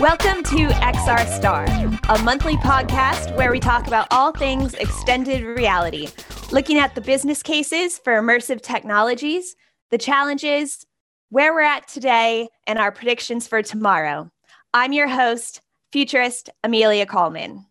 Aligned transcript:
Welcome 0.00 0.42
to 0.44 0.68
XR 0.68 1.26
Star, 1.26 1.64
a 2.08 2.22
monthly 2.22 2.56
podcast 2.58 3.36
where 3.36 3.50
we 3.50 3.58
talk 3.58 3.88
about 3.88 4.06
all 4.12 4.30
things 4.30 4.74
extended 4.74 5.42
reality, 5.42 6.06
looking 6.52 6.78
at 6.78 6.94
the 6.94 7.00
business 7.00 7.42
cases 7.42 7.98
for 7.98 8.12
immersive 8.12 8.62
technologies, 8.62 9.56
the 9.90 9.98
challenges, 9.98 10.86
where 11.30 11.52
we're 11.52 11.62
at 11.62 11.88
today, 11.88 12.48
and 12.68 12.78
our 12.78 12.92
predictions 12.92 13.48
for 13.48 13.60
tomorrow. 13.60 14.30
I'm 14.72 14.92
your 14.92 15.08
host, 15.08 15.62
futurist 15.90 16.48
Amelia 16.62 17.04
Coleman. 17.04 17.66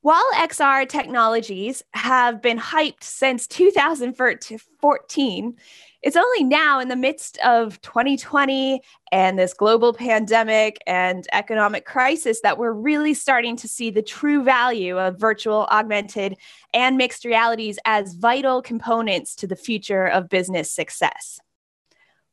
While 0.00 0.28
XR 0.34 0.88
technologies 0.88 1.84
have 1.94 2.42
been 2.42 2.58
hyped 2.58 3.04
since 3.04 3.46
2014, 3.46 5.56
it's 6.02 6.16
only 6.16 6.42
now 6.42 6.80
in 6.80 6.88
the 6.88 6.96
midst 6.96 7.38
of 7.38 7.80
2020 7.82 8.80
and 9.12 9.38
this 9.38 9.54
global 9.54 9.92
pandemic 9.92 10.78
and 10.86 11.26
economic 11.32 11.84
crisis 11.84 12.40
that 12.40 12.58
we're 12.58 12.72
really 12.72 13.14
starting 13.14 13.56
to 13.56 13.68
see 13.68 13.90
the 13.90 14.02
true 14.02 14.42
value 14.42 14.98
of 14.98 15.20
virtual, 15.20 15.66
augmented, 15.70 16.36
and 16.74 16.96
mixed 16.96 17.24
realities 17.24 17.78
as 17.84 18.14
vital 18.14 18.62
components 18.62 19.36
to 19.36 19.46
the 19.46 19.56
future 19.56 20.06
of 20.06 20.28
business 20.28 20.72
success. 20.72 21.38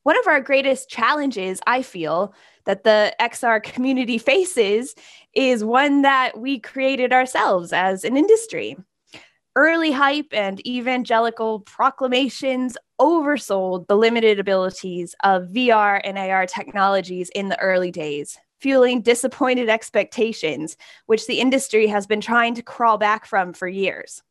One 0.02 0.18
of 0.18 0.28
our 0.28 0.42
greatest 0.42 0.90
challenges, 0.90 1.62
I 1.68 1.84
feel, 1.84 2.34
that 2.66 2.84
the 2.84 3.14
XR 3.20 3.62
community 3.62 4.18
faces 4.32 4.96
is 5.36 5.64
one 5.64 6.02
that 6.02 6.40
we 6.40 6.60
created 6.60 7.14
ourselves 7.14 7.72
as 7.72 8.04
an 8.04 8.18
industry. 8.18 8.78
Early 9.62 9.92
hype 9.92 10.30
and 10.32 10.66
evangelical 10.66 11.60
proclamations 11.60 12.78
oversold 12.98 13.88
the 13.88 13.98
limited 13.98 14.40
abilities 14.40 15.16
of 15.22 15.50
VR 15.50 16.00
and 16.02 16.18
AR 16.18 16.46
technologies 16.46 17.30
in 17.36 17.50
the 17.50 17.60
early 17.60 17.92
days, 17.92 18.38
fueling 18.62 19.02
disappointed 19.02 19.68
expectations, 19.68 20.78
which 21.08 21.28
the 21.28 21.42
industry 21.42 21.88
has 21.88 22.08
been 22.08 22.22
trying 22.22 22.56
to 22.56 22.64
crawl 22.64 22.98
back 22.98 23.26
from 23.26 23.52
for 23.52 23.68
years. 23.68 24.24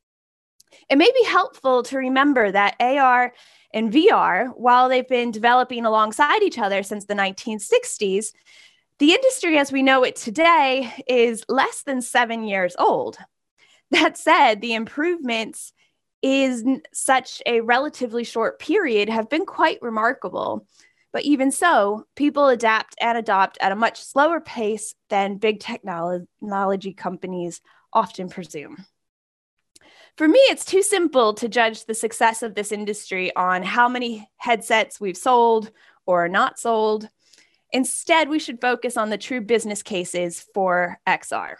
It 0.88 0.96
may 0.96 1.12
be 1.14 1.24
helpful 1.24 1.82
to 1.82 1.98
remember 1.98 2.50
that 2.50 2.76
AR 2.80 3.34
and 3.74 3.92
VR, 3.92 4.48
while 4.56 4.88
they've 4.88 5.06
been 5.06 5.30
developing 5.30 5.84
alongside 5.84 6.42
each 6.42 6.58
other 6.58 6.82
since 6.82 7.04
the 7.04 7.12
1960s, 7.12 8.32
the 8.98 9.12
industry 9.12 9.58
as 9.58 9.72
we 9.72 9.82
know 9.82 10.04
it 10.04 10.16
today 10.16 10.90
is 11.06 11.44
less 11.50 11.82
than 11.82 12.00
seven 12.00 12.44
years 12.44 12.74
old. 12.78 13.18
That 13.90 14.18
said, 14.18 14.60
the 14.60 14.74
improvements 14.74 15.72
in 16.20 16.82
such 16.92 17.40
a 17.46 17.60
relatively 17.60 18.24
short 18.24 18.58
period 18.58 19.08
have 19.08 19.30
been 19.30 19.46
quite 19.46 19.80
remarkable. 19.80 20.66
But 21.12 21.22
even 21.22 21.50
so, 21.50 22.04
people 22.16 22.48
adapt 22.48 22.94
and 23.00 23.16
adopt 23.16 23.56
at 23.60 23.72
a 23.72 23.76
much 23.76 24.00
slower 24.02 24.40
pace 24.40 24.94
than 25.08 25.38
big 25.38 25.60
technology 25.60 26.92
companies 26.92 27.62
often 27.92 28.28
presume. 28.28 28.84
For 30.18 30.28
me, 30.28 30.38
it's 30.40 30.64
too 30.64 30.82
simple 30.82 31.32
to 31.34 31.48
judge 31.48 31.86
the 31.86 31.94
success 31.94 32.42
of 32.42 32.54
this 32.54 32.72
industry 32.72 33.34
on 33.36 33.62
how 33.62 33.88
many 33.88 34.28
headsets 34.36 35.00
we've 35.00 35.16
sold 35.16 35.70
or 36.04 36.28
not 36.28 36.58
sold. 36.58 37.08
Instead, 37.72 38.28
we 38.28 38.38
should 38.38 38.60
focus 38.60 38.96
on 38.96 39.10
the 39.10 39.18
true 39.18 39.40
business 39.40 39.82
cases 39.82 40.44
for 40.52 41.00
XR. 41.06 41.54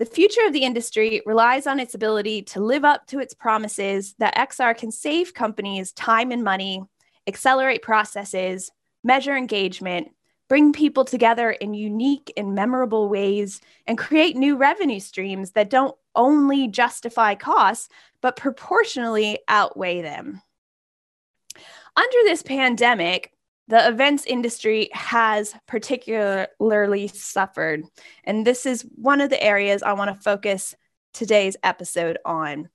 The 0.00 0.06
future 0.06 0.46
of 0.46 0.54
the 0.54 0.62
industry 0.62 1.20
relies 1.26 1.66
on 1.66 1.78
its 1.78 1.94
ability 1.94 2.40
to 2.44 2.60
live 2.60 2.86
up 2.86 3.06
to 3.08 3.18
its 3.18 3.34
promises 3.34 4.14
that 4.18 4.34
XR 4.34 4.74
can 4.74 4.90
save 4.90 5.34
companies 5.34 5.92
time 5.92 6.32
and 6.32 6.42
money, 6.42 6.82
accelerate 7.26 7.82
processes, 7.82 8.70
measure 9.04 9.36
engagement, 9.36 10.08
bring 10.48 10.72
people 10.72 11.04
together 11.04 11.50
in 11.50 11.74
unique 11.74 12.32
and 12.38 12.54
memorable 12.54 13.10
ways, 13.10 13.60
and 13.86 13.98
create 13.98 14.36
new 14.36 14.56
revenue 14.56 15.00
streams 15.00 15.50
that 15.50 15.68
don't 15.68 15.94
only 16.16 16.66
justify 16.66 17.34
costs, 17.34 17.90
but 18.22 18.36
proportionally 18.36 19.38
outweigh 19.48 20.00
them. 20.00 20.40
Under 21.94 22.18
this 22.24 22.42
pandemic, 22.42 23.34
the 23.70 23.88
events 23.88 24.26
industry 24.26 24.90
has 24.92 25.54
particularly 25.66 27.06
suffered. 27.06 27.84
And 28.24 28.44
this 28.44 28.66
is 28.66 28.82
one 28.96 29.20
of 29.20 29.30
the 29.30 29.40
areas 29.40 29.84
I 29.84 29.92
want 29.92 30.14
to 30.14 30.20
focus 30.20 30.74
today's 31.14 31.56
episode 31.62 32.18
on. 32.24 32.68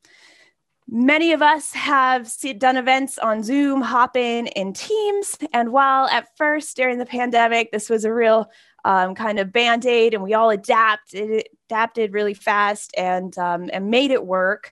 Many 0.88 1.34
of 1.34 1.41
us 1.41 1.73
have 1.73 2.31
done 2.59 2.78
events 2.78 3.17
on 3.17 3.44
Zoom, 3.44 3.81
Hopin, 3.81 4.47
and 4.47 4.67
in 4.67 4.73
Teams. 4.73 5.38
And 5.51 5.73
while 5.73 6.07
at 6.07 6.29
first 6.38 6.78
during 6.78 6.97
the 6.97 7.05
pandemic, 7.05 7.72
this 7.72 7.89
was 7.89 8.05
a 8.05 8.13
real 8.13 8.50
um, 8.85 9.16
kind 9.16 9.38
of 9.38 9.51
band 9.51 9.85
aid 9.85 10.13
and 10.13 10.23
we 10.23 10.34
all 10.34 10.50
adapted, 10.50 11.44
adapted 11.69 12.13
really 12.13 12.35
fast 12.35 12.94
and, 12.95 13.38
um, 13.38 13.69
and 13.73 13.89
made 13.89 14.11
it 14.11 14.25
work, 14.25 14.72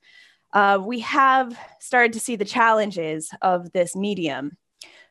uh, 0.54 0.80
we 0.82 1.00
have 1.00 1.58
started 1.80 2.14
to 2.14 2.20
see 2.20 2.38
the 2.38 2.46
challenges 2.46 3.32
of 3.42 3.74
this 3.74 3.94
medium 3.94 4.56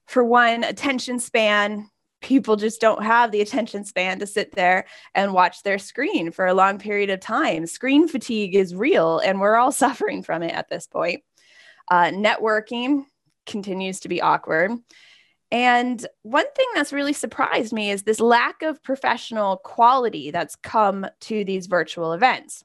for 0.07 0.25
one, 0.25 0.65
attention 0.65 1.19
span. 1.19 1.89
People 2.21 2.57
just 2.57 2.81
don't 2.81 3.03
have 3.03 3.33
the 3.33 3.41
attention 3.41 3.85
span 3.85 4.21
to 4.21 4.27
sit 4.27 4.53
there 4.53 4.87
and 5.15 5.33
watch 5.33 5.63
their 5.63 5.79
screen 5.79 6.31
for 6.31 6.47
a 6.47 6.55
long 6.55 6.79
period 6.79 7.11
of 7.11 7.21
time. 7.21 7.67
Screen 7.67 8.07
fatigue 8.07 8.55
is 8.55 8.75
real, 8.75 9.19
and 9.19 9.41
we're 9.41 9.57
all 9.57 9.73
suffering 9.73 10.23
from 10.23 10.43
it 10.43 10.53
at 10.53 10.69
this 10.69 10.87
point. 10.87 11.23
Uh, 11.91 12.07
networking 12.07 13.05
continues 13.47 14.01
to 14.01 14.09
be 14.09 14.21
awkward. 14.21 14.73
And 15.51 16.05
one 16.23 16.47
thing 16.57 16.67
that's 16.75 16.95
really 16.95 17.13
surprised 17.13 17.75
me 17.75 17.91
is 17.91 18.05
this 18.05 18.21
lack 18.21 18.63
of 18.63 18.83
professional 18.83 19.59
quality 19.59 20.31
that's 20.31 20.57
come 20.57 21.07
to 21.23 21.45
these 21.45 21.67
virtual 21.67 22.15
events. 22.15 22.65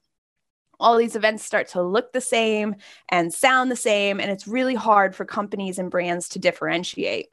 All 0.80 0.96
these 0.96 1.16
events 1.16 1.44
start 1.44 1.68
to 1.68 1.82
look 1.82 2.12
the 2.12 2.20
same 2.20 2.76
and 3.08 3.32
sound 3.32 3.70
the 3.70 3.76
same, 3.76 4.20
and 4.20 4.30
it's 4.30 4.46
really 4.46 4.74
hard 4.74 5.14
for 5.14 5.24
companies 5.24 5.78
and 5.78 5.90
brands 5.90 6.28
to 6.30 6.38
differentiate. 6.38 7.28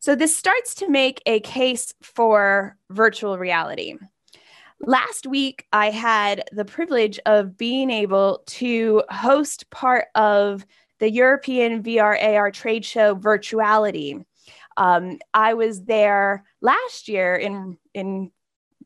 So, 0.00 0.14
this 0.14 0.36
starts 0.36 0.74
to 0.76 0.88
make 0.88 1.22
a 1.26 1.40
case 1.40 1.94
for 2.02 2.76
virtual 2.90 3.38
reality. 3.38 3.96
Last 4.80 5.26
week, 5.26 5.66
I 5.72 5.90
had 5.90 6.44
the 6.52 6.64
privilege 6.64 7.18
of 7.26 7.56
being 7.56 7.90
able 7.90 8.42
to 8.46 9.02
host 9.10 9.68
part 9.70 10.06
of 10.14 10.64
the 11.00 11.10
European 11.10 11.82
VR 11.82 12.16
AR 12.22 12.50
trade 12.50 12.84
show 12.84 13.16
Virtuality. 13.16 14.24
Um, 14.76 15.18
I 15.34 15.54
was 15.54 15.84
there 15.84 16.44
last 16.60 17.08
year 17.08 17.34
in 17.34 17.76
in 17.94 18.30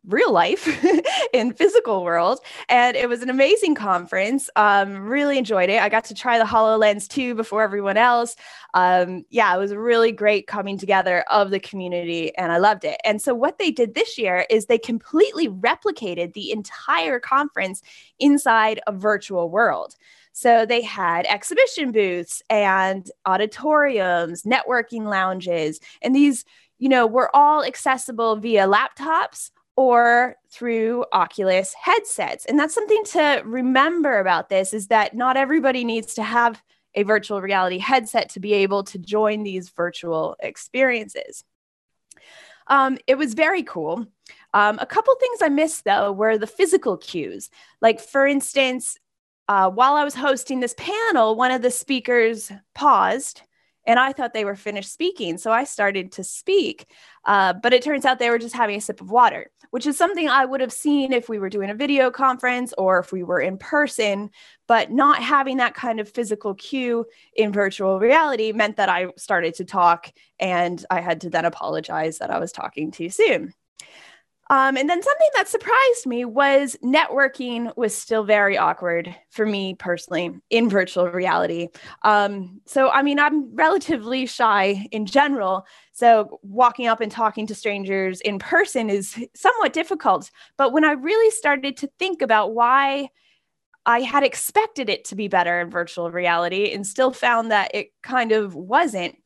real 0.07 0.33
life 0.33 0.69
in 1.33 1.53
physical 1.53 2.03
world 2.03 2.41
and 2.69 2.97
it 2.97 3.09
was 3.09 3.23
an 3.23 3.31
amazing 3.31 3.75
conference 3.75 4.51
um, 4.57 4.99
really 4.99 5.39
enjoyed 5.39 5.71
it. 5.71 5.81
I 5.81 5.89
got 5.89 6.05
to 6.07 6.15
try 6.15 6.39
the 6.39 6.45
hololens 6.45 7.07
2 7.07 7.35
before 7.35 7.63
everyone 7.63 7.97
else. 7.97 8.35
Um, 8.75 9.25
yeah 9.31 9.55
it 9.55 9.59
was 9.59 9.75
really 9.75 10.11
great 10.11 10.47
coming 10.47 10.77
together 10.77 11.25
of 11.31 11.51
the 11.51 11.61
community 11.61 12.37
and 12.37 12.51
i 12.51 12.59
loved 12.59 12.85
it. 12.85 13.01
And 13.05 13.23
so 13.23 13.35
what 13.35 13.59
they 13.59 13.71
did 13.71 13.95
this 13.95 14.19
year 14.19 14.45
is 14.51 14.67
they 14.67 14.79
completely 14.79 15.49
replicated 15.49 16.33
the 16.33 16.51
entire 16.51 17.21
conference 17.21 17.83
inside 18.19 18.81
a 18.87 18.93
virtual 18.93 19.51
world. 19.51 19.95
So 20.33 20.67
they 20.67 20.81
had 20.81 21.27
exhibition 21.27 21.93
booths 21.93 22.43
and 22.51 23.09
auditoriums 23.27 24.43
networking 24.43 25.05
lounges 25.05 25.79
and 26.01 26.15
these 26.15 26.45
you 26.79 26.89
know 26.89 27.07
were 27.07 27.35
all 27.37 27.63
accessible 27.65 28.35
via 28.37 28.67
laptops 28.67 29.51
or 29.77 30.37
through 30.51 31.05
Oculus 31.13 31.75
headsets. 31.75 32.45
And 32.45 32.59
that's 32.59 32.75
something 32.75 33.05
to 33.07 33.43
remember 33.45 34.19
about 34.19 34.49
this 34.49 34.75
is 34.75 34.89
that 34.89 35.15
not 35.15 35.37
everybody 35.37 35.85
needs 35.85 36.15
to 36.15 36.23
have 36.23 36.63
a 36.95 37.05
virtual 37.05 37.41
reality 37.41 37.79
headset 37.79 38.29
to 38.31 38.41
be 38.41 38.53
able 38.53 38.85
to 38.85 38.99
join 38.99 39.43
these 39.43 39.71
virtual 39.71 40.37
experiences. 40.41 41.45
Um, 42.67 42.99
it 43.07 43.17
was 43.17 43.35
very 43.35 43.63
cool. 43.63 44.07
Um, 44.55 44.79
a 44.79 44.87
couple 44.87 45.15
things 45.19 45.39
I 45.43 45.49
missed 45.49 45.85
though 45.85 46.13
were 46.13 46.37
the 46.37 46.47
physical 46.47 46.97
cues. 46.97 47.51
Like, 47.81 48.01
for 48.01 48.27
instance, 48.27 48.99
uh, 49.49 49.71
while 49.71 49.95
I 49.95 50.05
was 50.05 50.15
hosting 50.15 50.61
this 50.61 50.75
panel, 50.77 51.35
one 51.35 51.51
of 51.51 51.63
the 51.63 51.71
speakers 51.71 52.53
paused 52.75 53.43
and 53.87 53.99
I 53.99 54.13
thought 54.13 54.33
they 54.33 54.45
were 54.45 54.57
finished 54.57 54.93
speaking. 54.93 55.39
So 55.39 55.51
I 55.51 55.65
started 55.65 56.13
to 56.13 56.25
speak. 56.25 56.87
Uh, 57.25 57.53
but 57.53 57.73
it 57.73 57.83
turns 57.83 58.05
out 58.05 58.19
they 58.19 58.31
were 58.31 58.39
just 58.39 58.55
having 58.55 58.77
a 58.77 58.81
sip 58.81 59.01
of 59.01 59.11
water, 59.11 59.51
which 59.71 59.87
is 59.87 59.97
something 59.97 60.29
I 60.29 60.45
would 60.45 60.61
have 60.61 60.73
seen 60.73 61.13
if 61.13 61.29
we 61.29 61.39
were 61.39 61.49
doing 61.49 61.71
a 61.71 61.75
video 61.75 62.11
conference 62.11 62.75
or 62.77 62.99
if 62.99 63.13
we 63.13 63.23
were 63.23 63.41
in 63.41 63.59
person. 63.59 64.31
But 64.67 64.91
not 64.91 65.23
having 65.23 65.59
that 65.59 65.75
kind 65.75 66.01
of 66.01 66.09
physical 66.09 66.55
cue 66.55 67.07
in 67.35 67.53
virtual 67.53 67.99
reality 67.99 68.53
meant 68.53 68.77
that 68.77 68.89
I 68.89 69.09
started 69.17 69.55
to 69.55 69.65
talk 69.65 70.13
and 70.39 70.85
I 70.91 71.01
had 71.01 71.21
to 71.23 71.31
then 71.31 71.45
apologize 71.45 72.19
that 72.19 72.31
I 72.31 72.39
was 72.39 72.53
talking 72.53 72.91
too 72.91 73.11
soon. 73.11 73.55
Um, 74.53 74.77
and 74.77 74.87
then 74.89 75.03
something 75.03 75.29
that 75.35 75.49
surprised 75.49 76.07
me 76.07 76.27
was 76.27 76.77
networking 76.85 77.75
was 77.75 77.97
still 77.97 78.23
very 78.23 78.59
awkward 78.59 79.17
for 79.31 79.47
me 79.47 79.75
personally 79.75 80.31
in 80.51 80.69
virtual 80.69 81.09
reality. 81.09 81.69
Um, 82.03 82.61
so, 82.67 82.91
I 82.91 83.01
mean, 83.01 83.19
I'm 83.19 83.55
relatively 83.57 84.27
shy 84.27 84.87
in 84.93 85.07
general. 85.07 85.65
So, 85.93 86.39
walking 86.43 86.87
up 86.87 87.01
and 87.01 87.11
talking 87.11 87.47
to 87.47 87.55
strangers 87.55 88.21
in 88.21 88.39
person 88.39 88.91
is 88.91 89.19
somewhat 89.35 89.73
difficult. 89.73 90.31
But 90.59 90.75
when 90.75 90.85
I 90.85 90.93
really 90.93 91.31
started 91.31 91.79
to 91.79 91.91
think 91.99 92.21
about 92.21 92.53
why 92.53 93.09
I 93.87 94.03
had 94.03 94.23
expected 94.23 94.91
it 94.91 95.07
to 95.07 95.17
be 95.17 95.29
better 95.29 95.61
in 95.61 95.71
virtual 95.71 96.11
reality 96.11 96.73
and 96.73 96.87
still 96.87 97.11
found 97.11 97.51
that 97.51 97.71
it 97.75 97.89
kind 98.03 98.33
of 98.33 98.55
wasn't, 98.55 99.17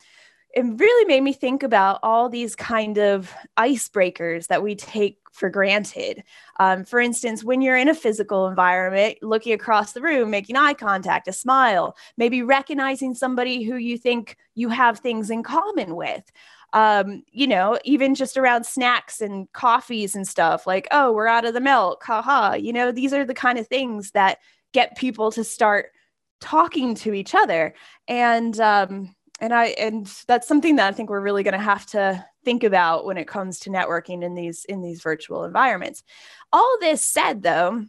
it 0.56 0.62
really 0.62 1.04
made 1.04 1.20
me 1.20 1.34
think 1.34 1.62
about 1.62 2.00
all 2.02 2.30
these 2.30 2.56
kind 2.56 2.96
of 2.96 3.30
icebreakers 3.58 4.46
that 4.46 4.62
we 4.62 4.74
take 4.74 5.18
for 5.30 5.50
granted. 5.50 6.24
Um, 6.58 6.82
for 6.86 6.98
instance, 6.98 7.44
when 7.44 7.60
you're 7.60 7.76
in 7.76 7.90
a 7.90 7.94
physical 7.94 8.48
environment, 8.48 9.18
looking 9.20 9.52
across 9.52 9.92
the 9.92 10.00
room, 10.00 10.30
making 10.30 10.56
eye 10.56 10.72
contact, 10.72 11.28
a 11.28 11.32
smile, 11.34 11.94
maybe 12.16 12.42
recognizing 12.42 13.14
somebody 13.14 13.64
who 13.64 13.76
you 13.76 13.98
think 13.98 14.38
you 14.54 14.70
have 14.70 14.98
things 14.98 15.28
in 15.28 15.42
common 15.42 15.94
with. 15.94 16.24
Um, 16.72 17.22
you 17.30 17.46
know, 17.46 17.78
even 17.84 18.14
just 18.14 18.38
around 18.38 18.64
snacks 18.64 19.20
and 19.20 19.52
coffees 19.52 20.16
and 20.16 20.26
stuff, 20.26 20.66
like, 20.66 20.88
oh, 20.90 21.12
we're 21.12 21.26
out 21.26 21.44
of 21.44 21.52
the 21.52 21.60
milk, 21.60 22.02
haha. 22.02 22.54
You 22.54 22.72
know, 22.72 22.92
these 22.92 23.12
are 23.12 23.26
the 23.26 23.34
kind 23.34 23.58
of 23.58 23.68
things 23.68 24.12
that 24.12 24.38
get 24.72 24.96
people 24.96 25.30
to 25.32 25.44
start 25.44 25.90
talking 26.40 26.94
to 26.94 27.12
each 27.12 27.34
other. 27.34 27.74
And 28.08 28.58
um, 28.58 29.15
and 29.40 29.52
I 29.52 29.66
and 29.66 30.06
that's 30.26 30.48
something 30.48 30.76
that 30.76 30.88
I 30.88 30.92
think 30.92 31.10
we're 31.10 31.20
really 31.20 31.42
going 31.42 31.52
to 31.52 31.58
have 31.58 31.86
to 31.86 32.24
think 32.44 32.64
about 32.64 33.04
when 33.04 33.18
it 33.18 33.28
comes 33.28 33.58
to 33.60 33.70
networking 33.70 34.22
in 34.22 34.34
these 34.34 34.64
in 34.64 34.82
these 34.82 35.02
virtual 35.02 35.44
environments. 35.44 36.02
All 36.52 36.78
this 36.80 37.04
said, 37.04 37.42
though, 37.42 37.84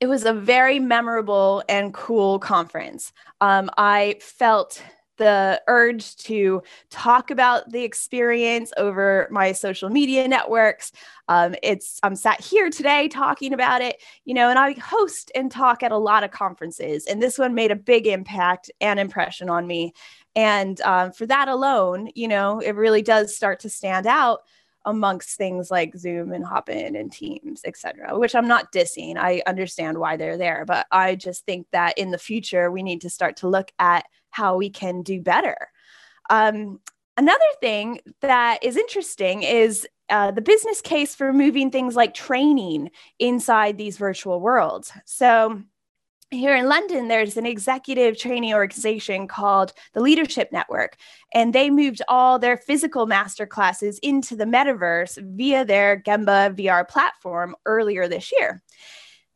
it 0.00 0.06
was 0.06 0.24
a 0.24 0.32
very 0.32 0.78
memorable 0.78 1.62
and 1.68 1.92
cool 1.92 2.38
conference. 2.38 3.12
Um, 3.40 3.70
I 3.76 4.16
felt 4.20 4.82
the 5.20 5.60
urge 5.68 6.16
to 6.16 6.62
talk 6.88 7.30
about 7.30 7.70
the 7.70 7.84
experience 7.84 8.72
over 8.78 9.28
my 9.30 9.52
social 9.52 9.90
media 9.90 10.26
networks. 10.26 10.92
Um, 11.28 11.54
it's 11.62 12.00
I'm 12.02 12.16
sat 12.16 12.40
here 12.40 12.70
today 12.70 13.06
talking 13.06 13.52
about 13.52 13.82
it, 13.82 14.00
you 14.24 14.32
know, 14.32 14.48
and 14.48 14.58
I 14.58 14.72
host 14.72 15.30
and 15.34 15.52
talk 15.52 15.82
at 15.82 15.92
a 15.92 15.98
lot 15.98 16.24
of 16.24 16.30
conferences, 16.30 17.04
and 17.06 17.22
this 17.22 17.38
one 17.38 17.54
made 17.54 17.70
a 17.70 17.76
big 17.76 18.06
impact 18.06 18.70
and 18.80 18.98
impression 18.98 19.50
on 19.50 19.66
me. 19.66 19.92
And 20.36 20.80
um, 20.82 21.12
for 21.12 21.26
that 21.26 21.48
alone, 21.48 22.10
you 22.14 22.28
know, 22.28 22.60
it 22.60 22.72
really 22.72 23.02
does 23.02 23.34
start 23.34 23.60
to 23.60 23.70
stand 23.70 24.06
out 24.06 24.40
amongst 24.84 25.36
things 25.36 25.70
like 25.70 25.96
Zoom 25.96 26.32
and 26.32 26.44
Hopin 26.44 26.96
and 26.96 27.12
Teams, 27.12 27.62
etc. 27.64 28.18
Which 28.18 28.34
I'm 28.34 28.48
not 28.48 28.72
dissing. 28.72 29.16
I 29.16 29.42
understand 29.46 29.98
why 29.98 30.16
they're 30.16 30.38
there, 30.38 30.64
but 30.64 30.86
I 30.90 31.16
just 31.16 31.44
think 31.44 31.66
that 31.72 31.98
in 31.98 32.10
the 32.10 32.18
future 32.18 32.70
we 32.70 32.82
need 32.82 33.02
to 33.02 33.10
start 33.10 33.36
to 33.38 33.48
look 33.48 33.72
at 33.78 34.06
how 34.30 34.56
we 34.56 34.70
can 34.70 35.02
do 35.02 35.20
better. 35.20 35.68
Um, 36.30 36.80
another 37.16 37.40
thing 37.60 38.00
that 38.20 38.62
is 38.62 38.76
interesting 38.76 39.42
is 39.42 39.86
uh, 40.08 40.30
the 40.30 40.40
business 40.40 40.80
case 40.80 41.14
for 41.14 41.32
moving 41.32 41.70
things 41.70 41.94
like 41.94 42.14
training 42.14 42.90
inside 43.18 43.76
these 43.76 43.98
virtual 43.98 44.40
worlds. 44.40 44.92
So 45.04 45.62
here 46.30 46.54
in 46.54 46.68
London, 46.68 47.08
there's 47.08 47.36
an 47.36 47.46
executive 47.46 48.16
training 48.16 48.54
organization 48.54 49.26
called 49.26 49.72
the 49.94 50.00
Leadership 50.00 50.50
Network, 50.52 50.96
and 51.34 51.52
they 51.52 51.70
moved 51.70 52.02
all 52.08 52.38
their 52.38 52.56
physical 52.56 53.06
master 53.06 53.46
classes 53.46 53.98
into 53.98 54.36
the 54.36 54.44
metaverse 54.44 55.20
via 55.36 55.64
their 55.64 56.00
Gemba 56.00 56.54
VR 56.54 56.88
platform 56.88 57.56
earlier 57.66 58.06
this 58.06 58.30
year. 58.32 58.62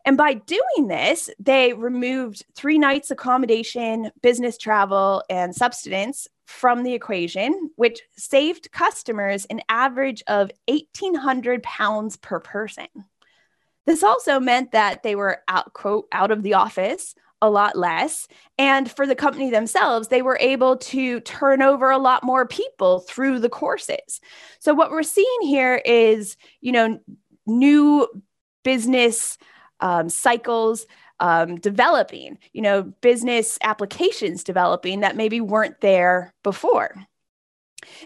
And 0.04 0.16
by 0.16 0.34
doing 0.34 0.86
this, 0.86 1.30
they 1.38 1.72
removed 1.72 2.44
three 2.54 2.78
nights 2.78 3.10
accommodation, 3.10 4.10
business 4.22 4.58
travel, 4.58 5.22
and 5.30 5.54
subsistence 5.54 6.28
from 6.46 6.82
the 6.82 6.92
equation, 6.92 7.70
which 7.76 8.02
saved 8.16 8.70
customers 8.70 9.46
an 9.46 9.62
average 9.68 10.22
of 10.26 10.52
1,800 10.68 11.62
pounds 11.62 12.18
per 12.18 12.38
person. 12.38 12.86
This 13.86 14.02
also 14.02 14.40
meant 14.40 14.72
that 14.72 15.02
they 15.02 15.14
were 15.14 15.42
out, 15.48 15.72
quote, 15.72 16.08
out 16.12 16.30
of 16.30 16.42
the 16.42 16.54
office 16.54 17.14
a 17.42 17.50
lot 17.50 17.76
less. 17.76 18.26
And 18.58 18.90
for 18.90 19.06
the 19.06 19.14
company 19.14 19.50
themselves, 19.50 20.08
they 20.08 20.22
were 20.22 20.38
able 20.40 20.78
to 20.78 21.20
turn 21.20 21.60
over 21.60 21.90
a 21.90 21.98
lot 21.98 22.22
more 22.22 22.46
people 22.46 23.00
through 23.00 23.40
the 23.40 23.50
courses. 23.50 24.20
So 24.60 24.72
what 24.72 24.90
we're 24.90 25.02
seeing 25.02 25.42
here 25.42 25.82
is, 25.84 26.36
you 26.62 26.72
know, 26.72 26.98
new 27.46 28.08
business 28.62 29.36
um, 29.80 30.08
cycles 30.08 30.86
um, 31.20 31.56
developing, 31.56 32.38
you 32.52 32.62
know, 32.62 32.82
business 32.82 33.58
applications 33.62 34.42
developing 34.42 35.00
that 35.00 35.16
maybe 35.16 35.40
weren't 35.40 35.80
there 35.80 36.32
before. 36.42 36.94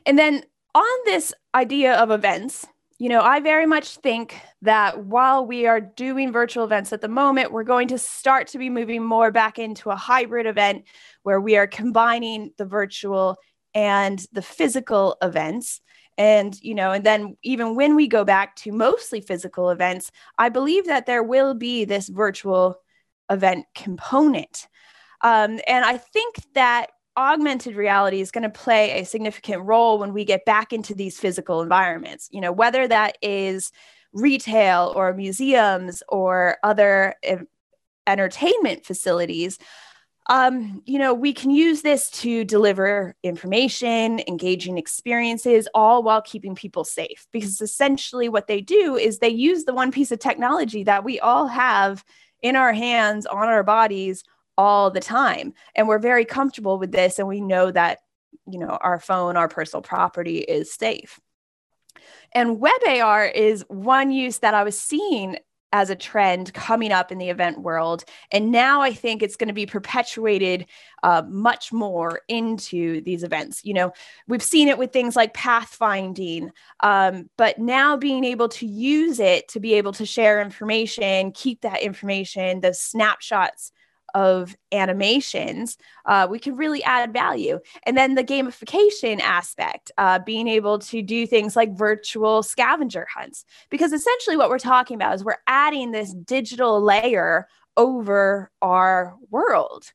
And 0.04 0.18
then 0.18 0.42
on 0.74 0.98
this 1.04 1.32
idea 1.54 1.94
of 1.94 2.10
events, 2.10 2.66
you 2.98 3.08
know, 3.08 3.20
I 3.20 3.38
very 3.38 3.66
much 3.66 3.96
think 3.98 4.40
that 4.62 5.04
while 5.04 5.46
we 5.46 5.66
are 5.66 5.80
doing 5.80 6.32
virtual 6.32 6.64
events 6.64 6.92
at 6.92 7.00
the 7.00 7.08
moment, 7.08 7.52
we're 7.52 7.62
going 7.62 7.88
to 7.88 7.98
start 7.98 8.48
to 8.48 8.58
be 8.58 8.68
moving 8.68 9.04
more 9.04 9.30
back 9.30 9.58
into 9.58 9.90
a 9.90 9.96
hybrid 9.96 10.46
event 10.46 10.84
where 11.22 11.40
we 11.40 11.56
are 11.56 11.68
combining 11.68 12.50
the 12.58 12.64
virtual 12.64 13.36
and 13.72 14.26
the 14.32 14.42
physical 14.42 15.16
events. 15.22 15.80
And, 16.16 16.60
you 16.60 16.74
know, 16.74 16.90
and 16.90 17.04
then 17.04 17.36
even 17.44 17.76
when 17.76 17.94
we 17.94 18.08
go 18.08 18.24
back 18.24 18.56
to 18.56 18.72
mostly 18.72 19.20
physical 19.20 19.70
events, 19.70 20.10
I 20.36 20.48
believe 20.48 20.86
that 20.86 21.06
there 21.06 21.22
will 21.22 21.54
be 21.54 21.84
this 21.84 22.08
virtual 22.08 22.80
event 23.30 23.66
component. 23.76 24.66
Um, 25.20 25.60
and 25.68 25.84
I 25.84 25.98
think 25.98 26.34
that 26.54 26.90
augmented 27.18 27.74
reality 27.74 28.20
is 28.20 28.30
going 28.30 28.44
to 28.44 28.48
play 28.48 28.92
a 28.92 29.04
significant 29.04 29.62
role 29.64 29.98
when 29.98 30.12
we 30.14 30.24
get 30.24 30.44
back 30.44 30.72
into 30.72 30.94
these 30.94 31.18
physical 31.18 31.60
environments 31.60 32.28
you 32.30 32.40
know 32.40 32.52
whether 32.52 32.86
that 32.86 33.18
is 33.20 33.72
retail 34.12 34.92
or 34.96 35.12
museums 35.12 36.02
or 36.08 36.56
other 36.62 37.14
entertainment 38.06 38.86
facilities 38.86 39.58
um, 40.30 40.82
you 40.84 40.98
know 40.98 41.14
we 41.14 41.32
can 41.32 41.50
use 41.50 41.82
this 41.82 42.10
to 42.10 42.44
deliver 42.44 43.14
information 43.22 44.20
engaging 44.28 44.76
experiences 44.76 45.68
all 45.74 46.02
while 46.02 46.20
keeping 46.20 46.54
people 46.54 46.84
safe. 46.84 47.26
Because 47.32 47.60
essentially 47.60 48.28
what 48.28 48.46
they 48.46 48.60
do 48.60 48.96
is 48.96 49.18
they 49.18 49.30
use 49.30 49.64
the 49.64 49.74
one 49.74 49.90
piece 49.90 50.12
of 50.12 50.18
technology 50.18 50.84
that 50.84 51.04
we 51.04 51.18
all 51.18 51.46
have 51.46 52.04
in 52.42 52.56
our 52.56 52.72
hands 52.72 53.26
on 53.26 53.48
our 53.48 53.62
bodies 53.62 54.22
all 54.58 54.90
the 54.90 55.00
time. 55.00 55.54
And 55.76 55.86
we're 55.86 56.00
very 56.00 56.24
comfortable 56.24 56.78
with 56.78 56.90
this. 56.92 57.18
And 57.18 57.28
we 57.28 57.40
know 57.40 57.70
that, 57.70 58.00
you 58.46 58.58
know, 58.58 58.76
our 58.80 58.98
phone, 58.98 59.36
our 59.36 59.48
personal 59.48 59.82
property 59.82 60.38
is 60.38 60.74
safe. 60.74 61.20
And 62.32 62.60
web 62.60 62.80
AR 62.86 63.24
is 63.24 63.64
one 63.68 64.10
use 64.10 64.38
that 64.38 64.54
I 64.54 64.64
was 64.64 64.78
seeing 64.78 65.38
as 65.70 65.90
a 65.90 65.96
trend 65.96 66.52
coming 66.54 66.92
up 66.92 67.12
in 67.12 67.18
the 67.18 67.28
event 67.28 67.60
world. 67.60 68.02
And 68.32 68.50
now 68.50 68.80
I 68.80 68.92
think 68.92 69.22
it's 69.22 69.36
going 69.36 69.48
to 69.48 69.54
be 69.54 69.66
perpetuated 69.66 70.66
uh, 71.02 71.22
much 71.28 71.72
more 71.72 72.22
into 72.26 73.02
these 73.02 73.22
events. 73.22 73.64
You 73.64 73.74
know, 73.74 73.92
we've 74.26 74.42
seen 74.42 74.68
it 74.68 74.78
with 74.78 74.92
things 74.92 75.14
like 75.14 75.34
pathfinding, 75.34 76.50
um, 76.80 77.28
but 77.36 77.58
now 77.58 77.96
being 77.96 78.24
able 78.24 78.48
to 78.48 78.66
use 78.66 79.20
it 79.20 79.48
to 79.48 79.60
be 79.60 79.74
able 79.74 79.92
to 79.92 80.06
share 80.06 80.40
information, 80.40 81.32
keep 81.32 81.60
that 81.60 81.82
information, 81.82 82.60
the 82.60 82.72
snapshots 82.72 83.72
of 84.14 84.56
animations, 84.72 85.76
uh, 86.06 86.26
we 86.30 86.38
can 86.38 86.56
really 86.56 86.82
add 86.84 87.12
value. 87.12 87.58
And 87.84 87.96
then 87.96 88.14
the 88.14 88.24
gamification 88.24 89.20
aspect, 89.20 89.90
uh, 89.98 90.18
being 90.20 90.48
able 90.48 90.78
to 90.80 91.02
do 91.02 91.26
things 91.26 91.56
like 91.56 91.76
virtual 91.76 92.42
scavenger 92.42 93.06
hunts, 93.12 93.44
because 93.70 93.92
essentially 93.92 94.36
what 94.36 94.50
we're 94.50 94.58
talking 94.58 94.94
about 94.94 95.14
is 95.14 95.24
we're 95.24 95.36
adding 95.46 95.90
this 95.90 96.12
digital 96.14 96.80
layer 96.80 97.48
over 97.76 98.50
our 98.60 99.14
world. 99.30 99.92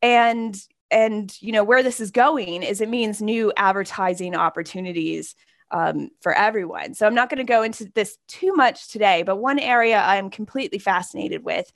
And 0.00 0.56
and 0.90 1.34
you 1.40 1.52
know 1.52 1.64
where 1.64 1.82
this 1.82 2.00
is 2.00 2.10
going 2.10 2.62
is 2.62 2.80
it 2.80 2.88
means 2.88 3.22
new 3.22 3.52
advertising 3.56 4.34
opportunities 4.34 5.34
um, 5.72 6.10
for 6.20 6.34
everyone. 6.34 6.94
So 6.94 7.06
I'm 7.06 7.14
not 7.14 7.30
going 7.30 7.38
to 7.38 7.44
go 7.44 7.62
into 7.62 7.90
this 7.94 8.18
too 8.28 8.52
much 8.54 8.88
today, 8.88 9.22
but 9.22 9.36
one 9.36 9.58
area 9.58 9.98
I'm 9.98 10.30
completely 10.30 10.78
fascinated 10.78 11.44
with 11.44 11.72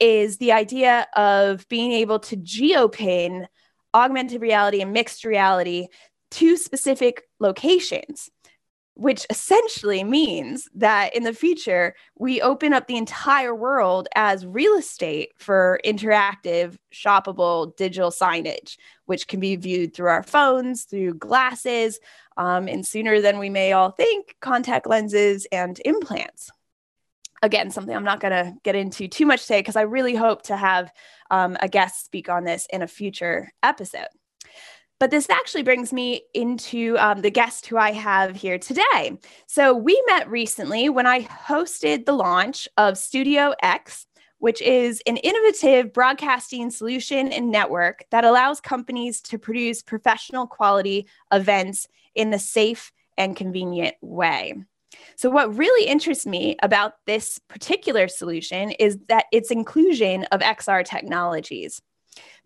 is 0.00 0.38
the 0.38 0.52
idea 0.52 1.06
of 1.14 1.68
being 1.68 1.92
able 1.92 2.18
to 2.20 2.36
geopin 2.36 3.46
augmented 3.94 4.40
reality 4.40 4.80
and 4.80 4.92
mixed 4.92 5.24
reality 5.24 5.88
to 6.32 6.56
specific 6.56 7.24
locations. 7.38 8.30
which 8.94 9.24
essentially 9.30 10.04
means 10.04 10.68
that 10.74 11.16
in 11.16 11.22
the 11.22 11.32
future, 11.32 11.94
we 12.18 12.42
open 12.42 12.74
up 12.74 12.86
the 12.86 12.98
entire 12.98 13.54
world 13.54 14.08
as 14.14 14.44
real 14.44 14.74
estate 14.74 15.30
for 15.38 15.80
interactive, 15.86 16.76
shoppable 16.92 17.74
digital 17.76 18.10
signage, 18.10 18.76
which 19.06 19.26
can 19.26 19.40
be 19.40 19.56
viewed 19.56 19.94
through 19.94 20.10
our 20.10 20.22
phones, 20.22 20.84
through 20.84 21.14
glasses, 21.14 21.98
um, 22.36 22.68
and 22.68 22.86
sooner 22.86 23.22
than 23.22 23.38
we 23.38 23.48
may 23.48 23.72
all 23.72 23.90
think, 23.90 24.36
contact 24.42 24.86
lenses 24.86 25.46
and 25.50 25.80
implants. 25.86 26.50
Again, 27.42 27.70
something 27.70 27.94
I'm 27.94 28.04
not 28.04 28.20
going 28.20 28.32
to 28.32 28.54
get 28.62 28.74
into 28.74 29.08
too 29.08 29.24
much 29.24 29.42
today 29.42 29.60
because 29.60 29.76
I 29.76 29.82
really 29.82 30.14
hope 30.14 30.42
to 30.42 30.56
have 30.56 30.92
um, 31.30 31.56
a 31.60 31.68
guest 31.68 32.04
speak 32.04 32.28
on 32.28 32.44
this 32.44 32.66
in 32.70 32.82
a 32.82 32.86
future 32.86 33.50
episode. 33.62 34.08
But 34.98 35.10
this 35.10 35.30
actually 35.30 35.62
brings 35.62 35.94
me 35.94 36.22
into 36.34 36.96
um, 36.98 37.22
the 37.22 37.30
guest 37.30 37.66
who 37.66 37.78
I 37.78 37.92
have 37.92 38.36
here 38.36 38.58
today. 38.58 39.18
So 39.46 39.74
we 39.74 40.00
met 40.06 40.28
recently 40.28 40.90
when 40.90 41.06
I 41.06 41.22
hosted 41.22 42.04
the 42.04 42.12
launch 42.12 42.68
of 42.76 42.98
Studio 42.98 43.54
X, 43.62 44.06
which 44.40 44.60
is 44.60 45.02
an 45.06 45.16
innovative 45.16 45.94
broadcasting 45.94 46.70
solution 46.70 47.32
and 47.32 47.50
network 47.50 48.04
that 48.10 48.26
allows 48.26 48.60
companies 48.60 49.22
to 49.22 49.38
produce 49.38 49.82
professional 49.82 50.46
quality 50.46 51.06
events 51.32 51.88
in 52.14 52.34
a 52.34 52.38
safe 52.38 52.92
and 53.16 53.34
convenient 53.34 53.94
way. 54.02 54.54
So, 55.16 55.30
what 55.30 55.56
really 55.56 55.86
interests 55.88 56.26
me 56.26 56.56
about 56.62 56.94
this 57.06 57.38
particular 57.48 58.08
solution 58.08 58.70
is 58.72 58.98
that 59.08 59.26
its 59.32 59.50
inclusion 59.50 60.24
of 60.24 60.40
XR 60.40 60.84
technologies 60.84 61.80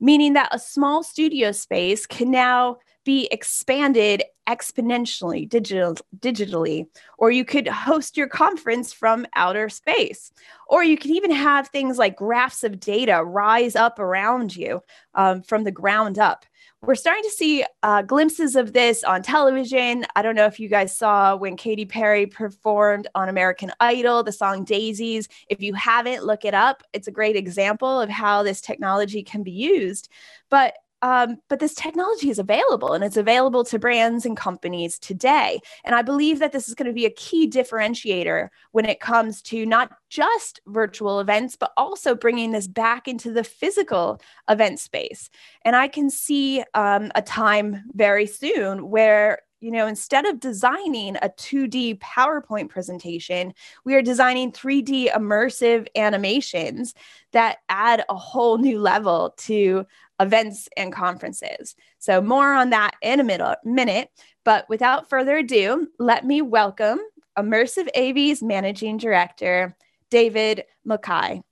meaning 0.00 0.34
that 0.34 0.48
a 0.52 0.58
small 0.58 1.02
studio 1.02 1.52
space 1.52 2.06
can 2.06 2.30
now 2.30 2.76
be 3.04 3.28
expanded 3.30 4.24
exponentially 4.48 5.48
digital, 5.48 5.96
digitally 6.18 6.86
or 7.16 7.30
you 7.30 7.44
could 7.44 7.66
host 7.66 8.16
your 8.16 8.28
conference 8.28 8.92
from 8.92 9.26
outer 9.34 9.68
space 9.68 10.32
or 10.68 10.84
you 10.84 10.98
can 10.98 11.12
even 11.12 11.30
have 11.30 11.68
things 11.68 11.96
like 11.96 12.16
graphs 12.16 12.62
of 12.62 12.78
data 12.78 13.24
rise 13.24 13.74
up 13.74 13.98
around 13.98 14.54
you 14.54 14.82
um, 15.14 15.42
from 15.42 15.64
the 15.64 15.70
ground 15.70 16.18
up 16.18 16.44
we're 16.86 16.94
starting 16.94 17.22
to 17.22 17.30
see 17.30 17.64
uh, 17.82 18.02
glimpses 18.02 18.56
of 18.56 18.72
this 18.72 19.04
on 19.04 19.22
television. 19.22 20.04
I 20.16 20.22
don't 20.22 20.34
know 20.34 20.44
if 20.44 20.60
you 20.60 20.68
guys 20.68 20.96
saw 20.96 21.34
when 21.34 21.56
Katy 21.56 21.86
Perry 21.86 22.26
performed 22.26 23.06
on 23.14 23.28
American 23.28 23.72
Idol, 23.80 24.22
the 24.22 24.32
song 24.32 24.64
Daisies. 24.64 25.28
If 25.48 25.62
you 25.62 25.72
haven't, 25.74 26.24
look 26.24 26.44
it 26.44 26.52
up. 26.52 26.82
It's 26.92 27.08
a 27.08 27.12
great 27.12 27.36
example 27.36 28.00
of 28.00 28.10
how 28.10 28.42
this 28.42 28.60
technology 28.60 29.22
can 29.22 29.42
be 29.42 29.50
used. 29.50 30.10
But 30.50 30.74
um, 31.04 31.36
but 31.50 31.60
this 31.60 31.74
technology 31.74 32.30
is 32.30 32.38
available 32.38 32.94
and 32.94 33.04
it's 33.04 33.18
available 33.18 33.62
to 33.62 33.78
brands 33.78 34.24
and 34.24 34.38
companies 34.38 34.98
today. 34.98 35.60
And 35.84 35.94
I 35.94 36.00
believe 36.00 36.38
that 36.38 36.52
this 36.52 36.66
is 36.66 36.74
going 36.74 36.86
to 36.86 36.94
be 36.94 37.04
a 37.04 37.10
key 37.10 37.46
differentiator 37.46 38.48
when 38.72 38.86
it 38.86 39.00
comes 39.00 39.42
to 39.42 39.66
not 39.66 39.90
just 40.08 40.60
virtual 40.66 41.20
events, 41.20 41.56
but 41.56 41.72
also 41.76 42.14
bringing 42.14 42.52
this 42.52 42.66
back 42.66 43.06
into 43.06 43.32
the 43.32 43.44
physical 43.44 44.18
event 44.48 44.80
space. 44.80 45.28
And 45.62 45.76
I 45.76 45.88
can 45.88 46.08
see 46.08 46.64
um, 46.72 47.12
a 47.14 47.20
time 47.20 47.84
very 47.92 48.26
soon 48.26 48.88
where 48.88 49.40
you 49.64 49.70
know, 49.70 49.86
instead 49.86 50.26
of 50.26 50.40
designing 50.40 51.16
a 51.16 51.30
2D 51.30 51.98
PowerPoint 51.98 52.68
presentation, 52.68 53.54
we 53.82 53.94
are 53.94 54.02
designing 54.02 54.52
3D 54.52 55.10
immersive 55.10 55.88
animations 55.96 56.92
that 57.32 57.60
add 57.70 58.04
a 58.10 58.14
whole 58.14 58.58
new 58.58 58.78
level 58.78 59.32
to 59.38 59.86
events 60.20 60.68
and 60.76 60.92
conferences. 60.92 61.76
So, 61.98 62.20
more 62.20 62.52
on 62.52 62.70
that 62.70 62.90
in 63.00 63.20
a 63.20 63.56
minute. 63.64 64.10
But 64.44 64.68
without 64.68 65.08
further 65.08 65.38
ado, 65.38 65.88
let 65.98 66.26
me 66.26 66.42
welcome 66.42 66.98
Immersive 67.38 67.88
AV's 67.94 68.42
managing 68.42 68.98
director, 68.98 69.74
David 70.10 70.64
Mackay. 70.84 71.42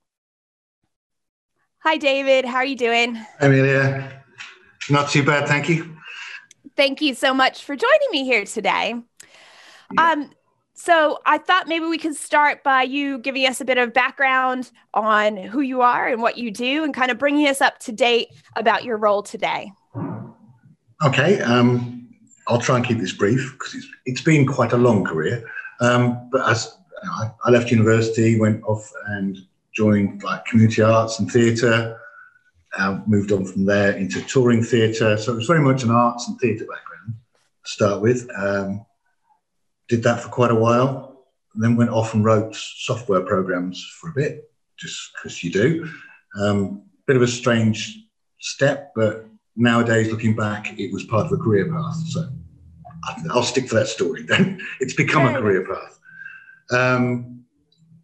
Hi, 1.78 1.96
David. 1.96 2.44
How 2.44 2.56
are 2.56 2.66
you 2.66 2.76
doing? 2.76 3.18
Amelia, 3.40 4.22
not 4.90 5.08
too 5.08 5.24
bad, 5.24 5.48
thank 5.48 5.70
you. 5.70 5.96
Thank 6.76 7.00
you 7.02 7.14
so 7.14 7.34
much 7.34 7.64
for 7.64 7.76
joining 7.76 8.08
me 8.10 8.24
here 8.24 8.44
today. 8.44 8.94
Yeah. 9.94 10.12
Um, 10.12 10.30
so 10.74 11.18
I 11.26 11.38
thought 11.38 11.68
maybe 11.68 11.84
we 11.84 11.98
could 11.98 12.16
start 12.16 12.64
by 12.64 12.82
you 12.82 13.18
giving 13.18 13.46
us 13.46 13.60
a 13.60 13.64
bit 13.64 13.78
of 13.78 13.92
background 13.92 14.70
on 14.94 15.36
who 15.36 15.60
you 15.60 15.82
are 15.82 16.08
and 16.08 16.20
what 16.20 16.38
you 16.38 16.50
do, 16.50 16.82
and 16.82 16.92
kind 16.92 17.10
of 17.10 17.18
bringing 17.18 17.46
us 17.46 17.60
up 17.60 17.78
to 17.80 17.92
date 17.92 18.28
about 18.56 18.82
your 18.84 18.96
role 18.96 19.22
today. 19.22 19.70
Okay, 21.04 21.40
um, 21.40 22.08
I'll 22.48 22.60
try 22.60 22.76
and 22.76 22.84
keep 22.84 22.98
this 22.98 23.12
brief 23.12 23.52
because 23.52 23.74
it's, 23.74 23.86
it's 24.06 24.22
been 24.22 24.46
quite 24.46 24.72
a 24.72 24.76
long 24.76 25.04
career. 25.04 25.44
Um, 25.80 26.28
but 26.32 26.48
as 26.48 26.76
I, 27.04 27.30
I 27.44 27.50
left 27.50 27.70
university, 27.70 28.38
went 28.40 28.64
off 28.64 28.90
and 29.06 29.38
joined 29.72 30.22
like 30.22 30.44
community 30.46 30.82
arts 30.82 31.18
and 31.18 31.30
theatre. 31.30 31.98
Uh, 32.78 33.00
moved 33.06 33.32
on 33.32 33.44
from 33.44 33.66
there 33.66 33.92
into 33.92 34.22
touring 34.22 34.62
theatre. 34.62 35.18
So 35.18 35.32
it 35.32 35.36
was 35.36 35.46
very 35.46 35.60
much 35.60 35.82
an 35.82 35.90
arts 35.90 36.26
and 36.26 36.38
theatre 36.40 36.64
background 36.64 37.14
to 37.64 37.70
start 37.70 38.00
with. 38.00 38.28
Um, 38.34 38.86
did 39.88 40.02
that 40.04 40.20
for 40.20 40.30
quite 40.30 40.50
a 40.50 40.54
while, 40.54 41.26
then 41.54 41.76
went 41.76 41.90
off 41.90 42.14
and 42.14 42.24
wrote 42.24 42.54
software 42.54 43.20
programs 43.20 43.84
for 44.00 44.08
a 44.08 44.14
bit, 44.14 44.50
just 44.78 45.10
because 45.14 45.44
you 45.44 45.52
do. 45.52 45.88
Um, 46.40 46.82
bit 47.06 47.16
of 47.16 47.22
a 47.22 47.26
strange 47.26 48.06
step, 48.40 48.92
but 48.94 49.26
nowadays 49.56 50.10
looking 50.10 50.34
back, 50.34 50.78
it 50.78 50.92
was 50.92 51.04
part 51.04 51.26
of 51.26 51.32
a 51.32 51.36
career 51.36 51.70
path. 51.70 51.96
So 52.08 52.28
I'll 53.30 53.42
stick 53.42 53.68
to 53.68 53.74
that 53.74 53.88
story 53.88 54.22
then. 54.22 54.60
it's 54.80 54.94
become 54.94 55.26
a 55.26 55.38
career 55.38 55.66
path. 55.66 55.98
Um, 56.70 57.44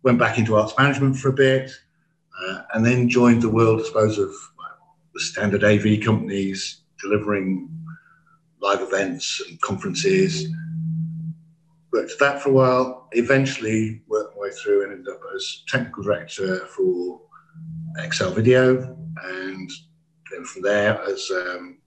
went 0.03 0.19
back 0.19 0.39
into 0.39 0.57
arts 0.57 0.75
management 0.79 1.17
for 1.17 1.31
a 1.31 1.33
bit, 1.33 1.71
uh, 2.43 2.63
and 2.75 2.85
then 2.85 3.09
joined 3.09 3.43
the 3.43 3.49
world, 3.49 3.81
I 3.81 3.85
suppose, 3.85 4.19
of 4.19 4.33
the 5.19 5.25
standard 5.25 5.65
AV 5.65 6.01
companies 6.01 6.83
delivering 7.03 7.69
live 8.61 8.81
events 8.81 9.43
and 9.49 9.61
conferences. 9.61 10.47
Worked 11.93 12.13
that 12.21 12.41
for 12.41 12.51
a 12.51 12.53
while. 12.53 13.09
Eventually, 13.13 14.03
worked 14.07 14.37
my 14.37 14.43
way 14.43 14.51
through 14.51 14.85
and 14.85 14.93
ended 14.93 15.13
up 15.13 15.21
as 15.35 15.65
technical 15.67 16.05
director 16.05 16.67
for 16.67 17.21
XL 18.13 18.31
Video, 18.31 18.97
and 19.25 19.71
then 20.31 20.45
from 20.45 20.63
there 20.63 21.03
as 21.03 21.29
um, 21.33 21.79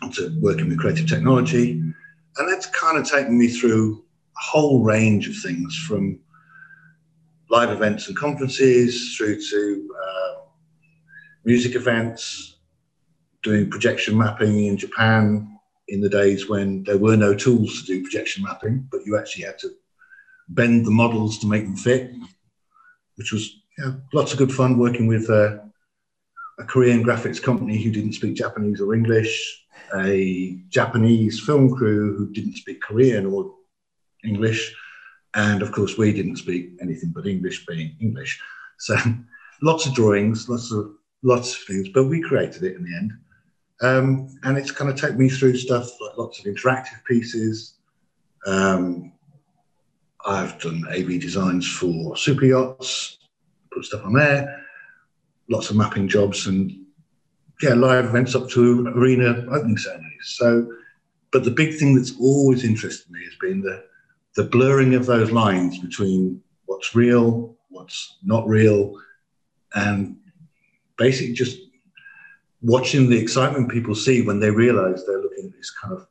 onto 0.00 0.30
working 0.40 0.68
with 0.68 0.78
creative 0.78 1.08
technology, 1.08 1.72
and 1.72 2.52
that's 2.52 2.66
kind 2.66 2.98
of 2.98 3.10
taken 3.10 3.36
me 3.36 3.48
through 3.48 4.04
a 4.36 4.40
whole 4.40 4.84
range 4.84 5.28
of 5.28 5.36
things 5.36 5.76
from 5.88 6.20
live 7.50 7.70
events 7.70 8.06
and 8.06 8.16
conferences 8.16 9.16
through 9.16 9.40
to 9.40 9.90
uh, 10.06 10.43
music 11.44 11.74
events, 11.74 12.56
doing 13.42 13.70
projection 13.70 14.16
mapping 14.16 14.66
in 14.66 14.76
Japan 14.76 15.58
in 15.88 16.00
the 16.00 16.08
days 16.08 16.48
when 16.48 16.82
there 16.84 16.98
were 16.98 17.16
no 17.16 17.34
tools 17.34 17.80
to 17.80 17.86
do 17.86 18.02
projection 18.02 18.42
mapping, 18.42 18.88
but 18.90 19.04
you 19.04 19.18
actually 19.18 19.44
had 19.44 19.58
to 19.58 19.70
bend 20.48 20.86
the 20.86 20.90
models 20.90 21.38
to 21.38 21.46
make 21.46 21.64
them 21.64 21.76
fit, 21.76 22.12
which 23.16 23.32
was 23.32 23.60
lots 24.12 24.32
of 24.32 24.38
good 24.38 24.52
fun 24.52 24.78
working 24.78 25.06
with 25.06 25.28
uh, 25.28 25.58
a 26.58 26.64
Korean 26.64 27.04
graphics 27.04 27.42
company 27.42 27.82
who 27.82 27.90
didn't 27.90 28.14
speak 28.14 28.34
Japanese 28.34 28.80
or 28.80 28.94
English, 28.94 29.66
a 29.94 30.58
Japanese 30.68 31.40
film 31.40 31.74
crew 31.76 32.16
who 32.16 32.32
didn't 32.32 32.56
speak 32.56 32.80
Korean 32.80 33.26
or 33.26 33.54
English, 34.24 34.74
and 35.34 35.62
of 35.62 35.72
course 35.72 35.98
we 35.98 36.12
didn't 36.12 36.36
speak 36.36 36.70
anything 36.80 37.12
but 37.14 37.26
English, 37.26 37.66
being 37.66 37.96
English. 38.00 38.40
So 38.78 38.96
lots 39.62 39.86
of 39.86 39.94
drawings, 39.94 40.48
lots 40.48 40.72
of 40.72 40.94
lots 41.24 41.54
of 41.54 41.62
things, 41.62 41.88
but 41.88 42.04
we 42.04 42.20
created 42.20 42.62
it 42.62 42.76
in 42.76 42.84
the 42.84 42.96
end. 42.96 43.12
Um, 43.80 44.38
and 44.44 44.56
it's 44.56 44.70
kind 44.70 44.90
of 44.90 44.96
taken 44.96 45.18
me 45.18 45.28
through 45.28 45.56
stuff 45.56 45.90
like 46.00 46.16
lots 46.16 46.38
of 46.38 46.44
interactive 46.44 47.02
pieces. 47.08 47.78
Um, 48.46 49.12
I've 50.24 50.60
done 50.60 50.84
AV 50.90 51.20
designs 51.20 51.66
for 51.66 52.16
super 52.16 52.44
yachts, 52.44 53.18
put 53.72 53.84
stuff 53.84 54.04
on 54.04 54.12
there, 54.12 54.64
lots 55.48 55.70
of 55.70 55.76
mapping 55.76 56.08
jobs 56.08 56.46
and 56.46 56.72
yeah, 57.62 57.74
live 57.74 58.06
events 58.06 58.34
up 58.34 58.48
to 58.50 58.86
arena 58.88 59.46
opening 59.50 59.78
ceremonies. 59.78 60.34
So, 60.36 60.70
but 61.32 61.44
the 61.44 61.50
big 61.50 61.78
thing 61.78 61.94
that's 61.94 62.18
always 62.18 62.64
interested 62.64 63.10
me 63.10 63.24
has 63.24 63.34
been 63.40 63.60
the 63.60 63.84
the 64.36 64.44
blurring 64.44 64.94
of 64.94 65.06
those 65.06 65.30
lines 65.30 65.78
between 65.78 66.42
what's 66.66 66.94
real, 66.94 67.56
what's 67.68 68.18
not 68.24 68.46
real, 68.48 68.98
and 69.74 70.16
basically 70.96 71.34
just 71.34 71.58
watching 72.62 73.08
the 73.08 73.18
excitement 73.18 73.70
people 73.70 73.94
see 73.94 74.22
when 74.22 74.40
they 74.40 74.50
realize 74.50 75.04
they're 75.04 75.20
looking 75.20 75.46
at 75.46 75.56
this 75.56 75.70
kind 75.70 75.94
of, 75.94 76.06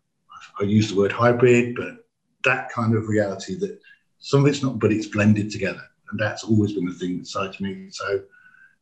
I 0.60 0.64
use 0.64 0.90
the 0.90 0.98
word 0.98 1.12
hybrid, 1.12 1.76
but 1.76 2.06
that 2.44 2.70
kind 2.70 2.96
of 2.96 3.08
reality 3.08 3.56
that 3.56 3.80
some 4.20 4.42
of 4.42 4.48
it's 4.48 4.62
not, 4.62 4.80
but 4.80 4.92
it's 4.92 5.08
blended 5.08 5.52
together. 5.52 5.82
And 6.12 6.20
that's 6.20 6.44
always 6.44 6.74
been 6.74 6.86
the 6.86 6.94
thing 6.94 7.16
that 7.16 7.22
excites 7.22 7.60
me. 7.60 7.88
So 7.90 8.22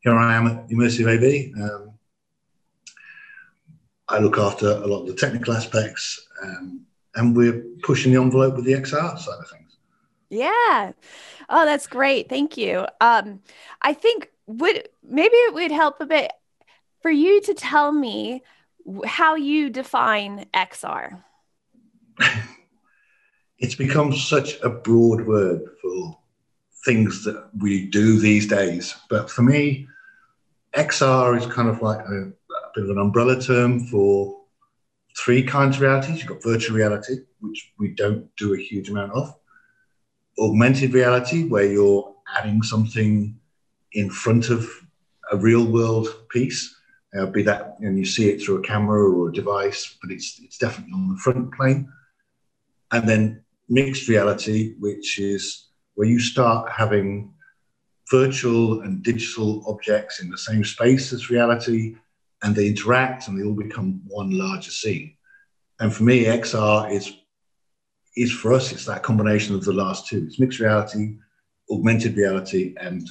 here 0.02 0.16
I 0.16 0.36
am 0.36 0.48
at 0.48 0.68
Immersive 0.70 1.08
AV. 1.08 1.56
Um, 1.62 1.94
I 4.10 4.20
look 4.20 4.38
after 4.38 4.68
a 4.68 4.88
lot 4.88 5.02
of 5.02 5.08
the 5.08 5.16
technical 5.16 5.54
aspects. 5.54 6.28
Um, 6.44 6.86
and 7.16 7.36
we're 7.36 7.64
pushing 7.84 8.14
the 8.14 8.22
envelope 8.22 8.56
with 8.56 8.66
the 8.66 8.74
XR 8.74 9.18
side 9.18 9.40
of 9.40 9.50
things. 9.50 9.78
Yeah. 10.30 10.92
Oh, 11.50 11.66
that's 11.66 11.88
great. 11.88 12.30
Thank 12.30 12.58
you. 12.58 12.86
Um, 13.02 13.42
I 13.82 13.94
think 13.94 14.30
would 14.60 14.88
maybe 15.04 15.36
it 15.36 15.54
would 15.54 15.72
help 15.72 16.00
a 16.00 16.06
bit 16.06 16.32
for 17.02 17.12
you 17.12 17.42
to 17.42 17.54
tell 17.54 17.92
me 17.92 18.44
how 19.06 19.36
you 19.36 19.70
define 19.70 20.46
XR. 20.54 21.22
it's 23.60 23.76
become 23.76 24.14
such 24.14 24.60
a 24.62 24.70
broad 24.70 25.26
word 25.26 25.62
for 25.82 26.18
things 26.86 27.24
that 27.24 27.50
we 27.60 27.88
do 27.88 28.20
these 28.20 28.48
days. 28.48 28.96
But 29.10 29.30
for 29.30 29.44
me, 29.44 29.88
XR 30.76 31.38
is 31.38 31.46
kind 31.46 31.70
of 31.70 31.82
like 31.82 32.00
a, 32.00 32.22
a 32.24 32.72
bit 32.74 32.84
of 32.86 32.90
an 32.90 32.98
umbrella 32.98 33.42
term 33.42 33.82
for 33.88 34.42
three 35.18 35.44
kinds 35.44 35.76
of 35.76 35.82
realities. 35.82 36.20
You've 36.20 36.28
got 36.28 36.44
virtual 36.44 36.78
reality, 36.78 37.18
which 37.40 37.74
we 37.78 37.90
don't 37.90 38.34
do 38.36 38.54
a 38.54 38.58
huge 38.58 38.90
amount 38.90 39.12
of, 39.12 39.36
augmented 40.40 40.94
reality, 40.94 41.48
where 41.48 41.66
you're 41.66 42.16
adding 42.38 42.64
something 42.64 43.38
in 43.94 44.10
front 44.10 44.50
of 44.50 44.70
a 45.32 45.38
real 45.38 45.66
world 45.66 46.08
piece, 46.30 46.76
uh, 47.18 47.26
be 47.26 47.44
that 47.44 47.76
and 47.80 47.98
you 47.98 48.06
see 48.06 48.30
it 48.30 48.42
through 48.42 48.58
a 48.60 48.62
camera 48.62 49.10
or 49.10 49.30
a 49.30 49.34
device, 49.34 49.98
but 50.02 50.12
it's 50.12 50.40
it's 50.42 50.58
definitely 50.58 50.94
on 50.94 51.10
the 51.10 51.18
front 51.18 51.54
plane. 51.54 51.92
And 52.92 53.08
then 53.08 53.44
mixed 53.70 54.08
reality, 54.08 54.76
which 54.80 55.20
is 55.20 55.70
where 55.96 56.08
you 56.08 56.20
start 56.20 56.72
having 56.72 57.34
virtual 58.10 58.82
and 58.82 59.04
digital 59.04 59.64
objects 59.68 60.22
in 60.22 60.30
the 60.30 60.38
same 60.38 60.64
space 60.64 61.14
as 61.14 61.30
reality, 61.30 61.96
and 62.44 62.56
they 62.56 62.68
interact 62.68 63.28
and 63.28 63.38
they 63.38 63.46
all 63.46 63.56
become 63.56 64.02
one 64.08 64.32
larger 64.32 64.72
scene. 64.72 65.16
And 65.80 65.94
for 65.94 66.04
me, 66.04 66.26
XR 66.26 66.92
is 66.92 67.14
is 68.18 68.32
for 68.32 68.52
us, 68.54 68.74
it's 68.74 68.86
that 68.86 69.04
combination 69.04 69.56
of 69.56 69.64
the 69.64 69.72
last 69.72 70.08
two. 70.08 70.26
It's 70.28 70.40
mixed 70.40 70.60
reality, 70.60 71.16
augmented 71.72 72.18
reality, 72.18 72.76
and 72.80 73.08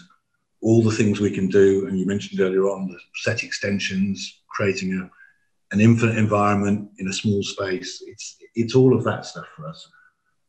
all 0.63 0.83
the 0.83 0.91
things 0.91 1.21
we 1.21 1.31
can 1.31 1.49
do. 1.49 1.87
And 1.87 1.99
you 1.99 2.07
mentioned 2.07 2.41
earlier 2.41 2.65
on 2.65 2.89
the 2.89 2.99
set 3.15 3.43
extensions, 3.43 4.43
creating 4.49 4.93
a, 4.95 5.75
an 5.75 5.81
infinite 5.81 6.19
environment 6.19 6.91
in 6.99 7.09
a 7.09 7.13
small 7.13 7.43
space. 7.43 8.03
It's 8.07 8.37
it's 8.55 8.75
all 8.75 8.97
of 8.97 9.05
that 9.05 9.25
stuff 9.25 9.47
for 9.57 9.67
us. 9.67 9.89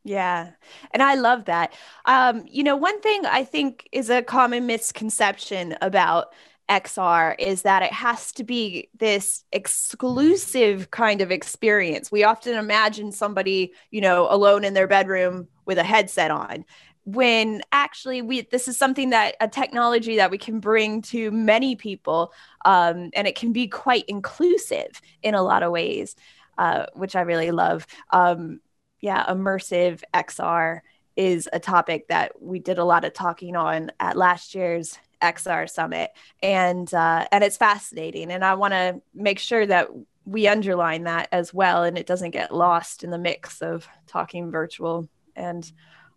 Yeah. 0.04 0.52
And 0.92 1.04
I 1.04 1.14
love 1.14 1.46
that. 1.46 1.74
Um, 2.06 2.44
you 2.48 2.64
know, 2.64 2.76
one 2.76 3.00
thing 3.02 3.26
I 3.26 3.44
think 3.44 3.88
is 3.92 4.10
a 4.10 4.24
common 4.24 4.66
misconception 4.66 5.78
about 5.80 6.34
XR 6.70 7.36
is 7.38 7.64
that 7.64 7.84
it 7.84 7.92
has 7.92 8.32
to 8.34 8.44
be 8.44 8.90
this 8.98 9.44
exclusive 9.52 10.90
kind 10.90 11.22
of 11.22 11.30
experience. 11.30 12.12
We 12.12 12.24
often 12.24 12.56
imagine 12.56 13.12
somebody, 13.12 13.74
you 13.92 14.02
know, 14.02 14.28
alone 14.30 14.64
in 14.64 14.74
their 14.74 14.88
bedroom 14.88 15.50
with 15.66 15.78
a 15.78 15.84
headset 15.84 16.32
on 16.32 16.66
when 17.04 17.62
actually 17.72 18.22
we 18.22 18.42
this 18.42 18.68
is 18.68 18.78
something 18.78 19.10
that 19.10 19.36
a 19.40 19.48
technology 19.48 20.18
that 20.18 20.30
we 20.30 20.38
can 20.38 20.60
bring 20.60 21.02
to 21.02 21.32
many 21.32 21.76
people 21.76 22.32
um, 22.66 23.10
and 23.14 23.28
it 23.28 23.36
can 23.36 23.52
be 23.52 23.68
quite 23.68 24.06
inclusive 24.08 25.02
in 25.24 25.34
a 25.34 25.42
lot 25.42 25.64
of 25.64 25.72
ways 25.72 26.16
uh, 26.58 26.86
which 26.94 27.16
i 27.16 27.22
really 27.22 27.52
love. 27.52 27.88
Um, 28.12 28.60
yeah 29.00 29.26
immersive 29.26 30.02
xr 30.14 30.82
is 31.16 31.50
a 31.52 31.60
topic 31.60 32.08
that 32.08 32.40
we 32.42 32.60
did 32.60 32.78
a 32.78 32.86
lot 32.86 33.04
of 33.04 33.14
talking 33.14 33.56
on 33.56 33.92
at 34.00 34.16
last 34.16 34.54
year's 34.54 34.98
xr 35.22 35.70
summit 35.70 36.12
and 36.42 36.94
uh, 36.94 37.26
and 37.32 37.44
it's 37.44 37.58
fascinating 37.58 38.32
and 38.32 38.46
i 38.46 38.54
want 38.54 38.74
to 38.74 39.02
make 39.14 39.40
sure 39.40 39.66
that 39.66 39.88
we 40.26 40.48
underline 40.48 41.04
that 41.04 41.28
as 41.32 41.52
well 41.54 41.84
and 41.84 41.98
it 41.98 42.06
doesn't 42.06 42.32
get 42.32 42.54
lost 42.54 43.04
in 43.04 43.10
the 43.10 43.18
mix 43.18 43.62
of 43.62 43.88
talking 44.08 44.52
virtual 44.52 45.10
and 45.36 45.72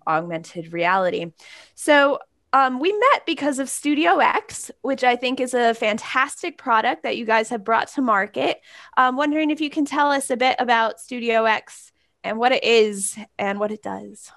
augmented 0.07 0.73
reality. 0.73 1.33
So 1.75 2.19
um, 2.55 2.79
we 2.79 2.93
met 2.93 3.27
because 3.27 3.59
of 3.59 3.69
Studio 3.69 4.19
X, 4.19 4.71
which 4.83 5.03
I 5.03 5.17
think 5.17 5.41
is 5.41 5.55
a 5.55 5.75
fantastic 5.75 6.57
product 6.57 7.03
that 7.03 7.17
you 7.17 7.25
guys 7.25 7.49
have 7.49 7.65
brought 7.65 7.89
to 7.95 8.01
market. 8.01 8.61
I'm 8.97 9.17
wondering 9.17 9.51
if 9.51 9.61
you 9.61 9.71
can 9.71 9.85
tell 9.85 10.13
us 10.13 10.31
a 10.31 10.37
bit 10.37 10.55
about 10.61 11.01
Studio 11.01 11.47
X 11.47 11.91
and 12.23 12.39
what 12.39 12.53
it 12.53 12.63
is 12.63 13.19
and 13.41 13.59
what 13.59 13.73
it 13.73 13.83
does. 13.83 14.31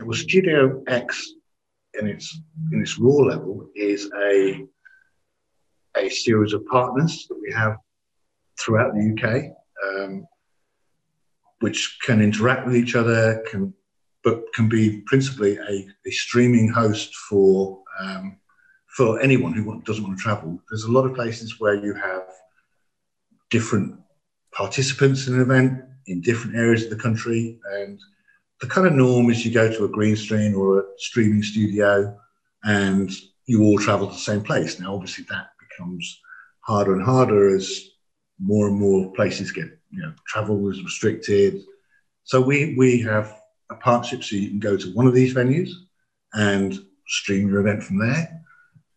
Well, 0.00 0.12
Studio 0.18 0.82
X, 0.88 1.32
in 1.98 2.08
its 2.08 2.40
in 2.72 2.82
its 2.82 2.98
raw 2.98 3.22
level, 3.22 3.68
is 3.76 4.10
a 4.20 4.64
a 5.96 6.08
series 6.10 6.52
of 6.52 6.66
partners 6.66 7.26
that 7.28 7.38
we 7.40 7.52
have 7.52 7.76
throughout 8.58 8.92
the 8.94 9.12
UK, 9.12 9.44
um, 9.86 10.26
which 11.60 11.98
can 12.04 12.20
interact 12.20 12.66
with 12.66 12.76
each 12.76 12.96
other, 12.96 13.44
can 13.50 13.72
but 14.26 14.52
can 14.54 14.68
be 14.68 15.02
principally 15.02 15.56
a, 15.56 15.86
a 16.04 16.10
streaming 16.10 16.68
host 16.68 17.14
for 17.14 17.80
um, 18.00 18.36
for 18.88 19.20
anyone 19.20 19.52
who 19.52 19.62
want, 19.62 19.84
doesn't 19.84 20.02
want 20.02 20.18
to 20.18 20.22
travel. 20.22 20.58
There's 20.68 20.82
a 20.82 20.90
lot 20.90 21.06
of 21.06 21.14
places 21.14 21.60
where 21.60 21.76
you 21.76 21.94
have 21.94 22.24
different 23.50 24.00
participants 24.52 25.28
in 25.28 25.34
an 25.34 25.42
event 25.42 25.80
in 26.08 26.22
different 26.22 26.56
areas 26.56 26.82
of 26.82 26.90
the 26.90 26.96
country, 26.96 27.60
and 27.72 28.00
the 28.60 28.66
kind 28.66 28.88
of 28.88 28.94
norm 28.94 29.30
is 29.30 29.46
you 29.46 29.54
go 29.54 29.72
to 29.72 29.84
a 29.84 29.88
green 29.88 30.16
screen 30.16 30.54
or 30.56 30.80
a 30.80 30.84
streaming 30.98 31.44
studio, 31.44 32.18
and 32.64 33.12
you 33.46 33.62
all 33.62 33.78
travel 33.78 34.08
to 34.08 34.12
the 34.12 34.18
same 34.18 34.42
place. 34.42 34.80
Now, 34.80 34.92
obviously, 34.96 35.24
that 35.30 35.50
becomes 35.60 36.20
harder 36.62 36.94
and 36.94 37.02
harder 37.04 37.54
as 37.54 37.80
more 38.40 38.66
and 38.66 38.76
more 38.76 39.12
places 39.12 39.52
get 39.52 39.66
you 39.92 40.02
know 40.02 40.12
travel 40.26 40.68
is 40.68 40.82
restricted. 40.82 41.62
So 42.24 42.40
we 42.40 42.74
we 42.76 43.00
have 43.02 43.40
a 43.70 43.74
partnership 43.76 44.22
so 44.22 44.36
you 44.36 44.50
can 44.50 44.60
go 44.60 44.76
to 44.76 44.92
one 44.94 45.06
of 45.06 45.14
these 45.14 45.34
venues 45.34 45.70
and 46.34 46.78
stream 47.06 47.48
your 47.48 47.60
event 47.60 47.82
from 47.82 47.98
there, 47.98 48.42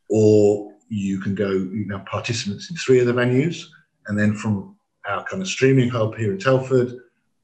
or 0.09 0.73
you 0.89 1.19
can 1.19 1.35
go, 1.35 1.49
you 1.49 1.85
can 1.85 1.91
have 1.91 2.05
participants 2.05 2.69
in 2.69 2.77
three 2.77 2.99
of 2.99 3.05
the 3.05 3.13
venues, 3.13 3.65
and 4.07 4.17
then 4.17 4.33
from 4.33 4.75
our 5.07 5.23
kind 5.25 5.41
of 5.41 5.47
streaming 5.47 5.89
hub 5.89 6.15
here 6.15 6.31
in 6.31 6.39
Telford, 6.39 6.91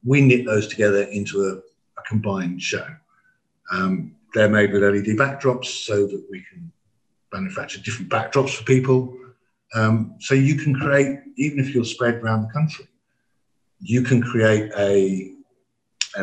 we 0.04 0.20
knit 0.20 0.44
those 0.44 0.68
together 0.68 1.02
into 1.02 1.42
a, 1.44 2.00
a 2.00 2.02
combined 2.06 2.60
show. 2.60 2.86
Um, 3.72 4.14
they're 4.34 4.48
made 4.48 4.72
with 4.72 4.82
LED 4.82 5.16
backdrops 5.16 5.66
so 5.66 6.06
that 6.06 6.24
we 6.30 6.44
can 6.50 6.70
manufacture 7.32 7.80
different 7.80 8.10
backdrops 8.10 8.54
for 8.54 8.64
people. 8.64 9.16
Um, 9.74 10.16
so 10.20 10.34
you 10.34 10.56
can 10.56 10.74
create, 10.74 11.18
even 11.36 11.58
if 11.58 11.74
you're 11.74 11.84
spread 11.84 12.16
around 12.16 12.42
the 12.42 12.52
country, 12.52 12.86
you 13.80 14.02
can 14.02 14.22
create 14.22 14.70
a 14.76 15.35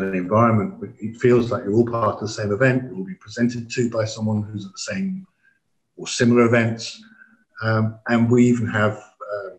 an 0.02 0.14
environment, 0.14 0.96
it 0.98 1.16
feels 1.18 1.52
like 1.52 1.62
you're 1.64 1.74
all 1.74 1.86
part 1.86 2.14
of 2.14 2.20
the 2.20 2.28
same 2.28 2.52
event. 2.52 2.94
Will 2.94 3.04
be 3.04 3.14
presented 3.14 3.70
to 3.70 3.88
by 3.90 4.04
someone 4.04 4.42
who's 4.42 4.66
at 4.66 4.72
the 4.72 4.78
same 4.78 5.26
or 5.96 6.08
similar 6.08 6.46
events. 6.46 7.02
Um, 7.62 7.98
and 8.08 8.30
we 8.30 8.44
even 8.46 8.66
have 8.66 8.94
uh, 8.96 9.50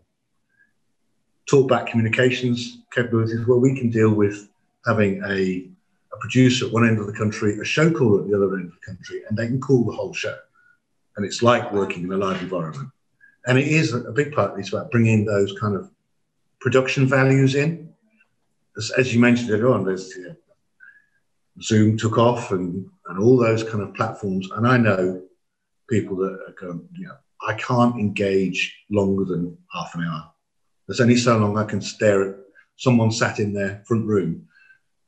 talkback 1.50 1.88
communications 1.88 2.80
capabilities 2.94 3.46
where 3.48 3.58
we 3.58 3.78
can 3.78 3.90
deal 3.90 4.14
with 4.14 4.50
having 4.86 5.24
a, 5.24 5.70
a 6.14 6.18
producer 6.20 6.66
at 6.66 6.74
one 6.74 6.88
end 6.88 7.00
of 7.00 7.08
the 7.08 7.14
country, 7.14 7.60
a 7.60 7.66
show 7.66 7.92
caller 7.92 8.22
at 8.22 8.30
the 8.30 8.36
other 8.36 8.56
end 8.58 8.68
of 8.68 8.74
the 8.74 8.86
country, 8.86 9.22
and 9.28 9.38
they 9.38 9.48
can 9.48 9.62
call 9.62 9.86
the 9.86 9.94
whole 9.94 10.14
show. 10.14 10.38
And 11.16 11.26
it's 11.26 11.42
like 11.42 11.72
working 11.72 12.04
in 12.04 12.12
a 12.12 12.18
live 12.18 12.42
environment. 12.42 12.90
And 13.48 13.58
it 13.58 13.68
is 13.68 13.94
a 13.94 14.12
big 14.12 14.34
part 14.34 14.58
this 14.58 14.74
about 14.74 14.92
bringing 14.92 15.24
those 15.24 15.54
kind 15.60 15.76
of 15.76 15.90
production 16.60 17.08
values 17.08 17.56
in 17.56 17.94
as, 18.78 18.92
as 18.98 19.14
you 19.14 19.20
mentioned 19.20 19.52
earlier 19.52 19.70
on, 19.70 19.86
there's 19.86 20.16
you 20.16 20.24
know, 20.24 20.36
Zoom 21.62 21.98
took 21.98 22.18
off 22.18 22.52
and, 22.52 22.90
and 23.08 23.20
all 23.20 23.38
those 23.38 23.64
kind 23.64 23.82
of 23.82 23.94
platforms. 23.94 24.50
And 24.52 24.68
I 24.68 24.78
know 24.78 25.22
people 25.90 26.18
that 26.18 26.40
are 26.48 26.56
going, 26.60 26.88
you 26.94 27.08
know, 27.08 27.16
I 27.48 27.54
can't 27.54 27.96
engage 27.96 28.76
longer 28.90 29.26
than 29.26 29.58
half 29.74 29.96
an 29.96 30.04
hour. 30.04 30.32
There's 30.88 31.02
only 31.02 31.16
so 31.16 31.38
long 31.38 31.58
I 31.58 31.64
can 31.64 31.82
stare 31.82 32.30
at 32.30 32.36
someone 32.78 33.12
sat 33.12 33.40
in 33.40 33.54
their 33.54 33.84
front 33.88 34.06
room 34.06 34.48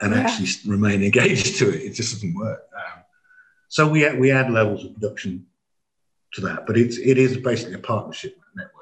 and 0.01 0.13
yeah. 0.13 0.21
actually 0.21 0.49
remain 0.69 1.03
engaged 1.03 1.57
to 1.57 1.69
it. 1.69 1.81
It 1.81 1.93
just 1.93 2.13
doesn't 2.13 2.35
work. 2.35 2.63
Um, 2.75 3.03
so 3.69 3.87
we 3.87 4.09
we 4.15 4.31
add 4.31 4.51
levels 4.51 4.85
of 4.85 4.93
production 4.93 5.45
to 6.33 6.41
that, 6.41 6.65
but 6.65 6.77
it's 6.77 6.97
it 6.97 7.17
is 7.17 7.37
basically 7.37 7.75
a 7.75 7.79
partnership 7.79 8.37
network. 8.55 8.76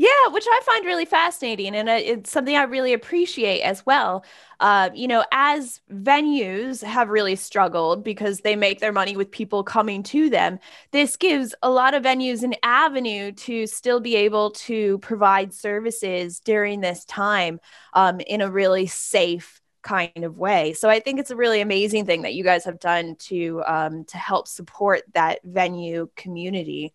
Yeah, 0.00 0.28
which 0.30 0.44
I 0.48 0.60
find 0.64 0.86
really 0.86 1.06
fascinating. 1.06 1.74
And 1.74 1.88
uh, 1.88 1.98
it's 2.00 2.30
something 2.30 2.54
I 2.54 2.62
really 2.62 2.92
appreciate 2.92 3.62
as 3.62 3.84
well. 3.84 4.24
Uh, 4.60 4.90
you 4.94 5.08
know, 5.08 5.24
as 5.32 5.80
venues 5.92 6.84
have 6.84 7.08
really 7.08 7.34
struggled 7.34 8.04
because 8.04 8.40
they 8.40 8.54
make 8.54 8.78
their 8.78 8.92
money 8.92 9.16
with 9.16 9.28
people 9.32 9.64
coming 9.64 10.04
to 10.04 10.30
them, 10.30 10.60
this 10.92 11.16
gives 11.16 11.52
a 11.64 11.70
lot 11.70 11.94
of 11.94 12.04
venues 12.04 12.44
an 12.44 12.54
avenue 12.62 13.32
to 13.32 13.66
still 13.66 13.98
be 13.98 14.14
able 14.14 14.52
to 14.52 14.98
provide 14.98 15.52
services 15.52 16.38
during 16.38 16.80
this 16.80 17.04
time 17.04 17.58
um, 17.92 18.20
in 18.20 18.40
a 18.40 18.48
really 18.50 18.86
safe 18.86 19.60
kind 19.82 20.22
of 20.22 20.38
way. 20.38 20.74
So 20.74 20.88
I 20.88 21.00
think 21.00 21.18
it's 21.18 21.32
a 21.32 21.36
really 21.36 21.60
amazing 21.60 22.06
thing 22.06 22.22
that 22.22 22.34
you 22.34 22.44
guys 22.44 22.64
have 22.66 22.78
done 22.78 23.16
to 23.30 23.64
um, 23.66 24.04
to 24.04 24.16
help 24.16 24.46
support 24.46 25.02
that 25.14 25.40
venue 25.42 26.08
community. 26.14 26.94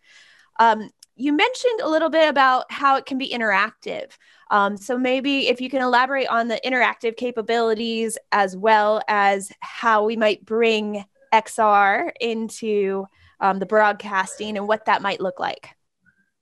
Um, 0.58 0.90
you 1.16 1.32
mentioned 1.32 1.80
a 1.82 1.88
little 1.88 2.10
bit 2.10 2.28
about 2.28 2.70
how 2.70 2.96
it 2.96 3.06
can 3.06 3.18
be 3.18 3.28
interactive. 3.28 4.10
Um, 4.50 4.76
so 4.76 4.98
maybe 4.98 5.48
if 5.48 5.60
you 5.60 5.70
can 5.70 5.82
elaborate 5.82 6.28
on 6.28 6.48
the 6.48 6.60
interactive 6.64 7.16
capabilities 7.16 8.18
as 8.32 8.56
well 8.56 9.00
as 9.08 9.50
how 9.60 10.04
we 10.04 10.16
might 10.16 10.44
bring 10.44 11.04
XR 11.32 12.10
into 12.20 13.06
um, 13.40 13.58
the 13.58 13.66
broadcasting 13.66 14.56
and 14.56 14.68
what 14.68 14.86
that 14.86 15.02
might 15.02 15.20
look 15.20 15.40
like. 15.40 15.70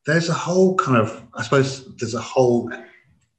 There's 0.07 0.29
a 0.29 0.35
whole 0.35 0.75
kind 0.77 0.97
of, 0.97 1.23
I 1.35 1.43
suppose, 1.43 1.95
there's 1.97 2.15
a 2.15 2.21
whole 2.21 2.73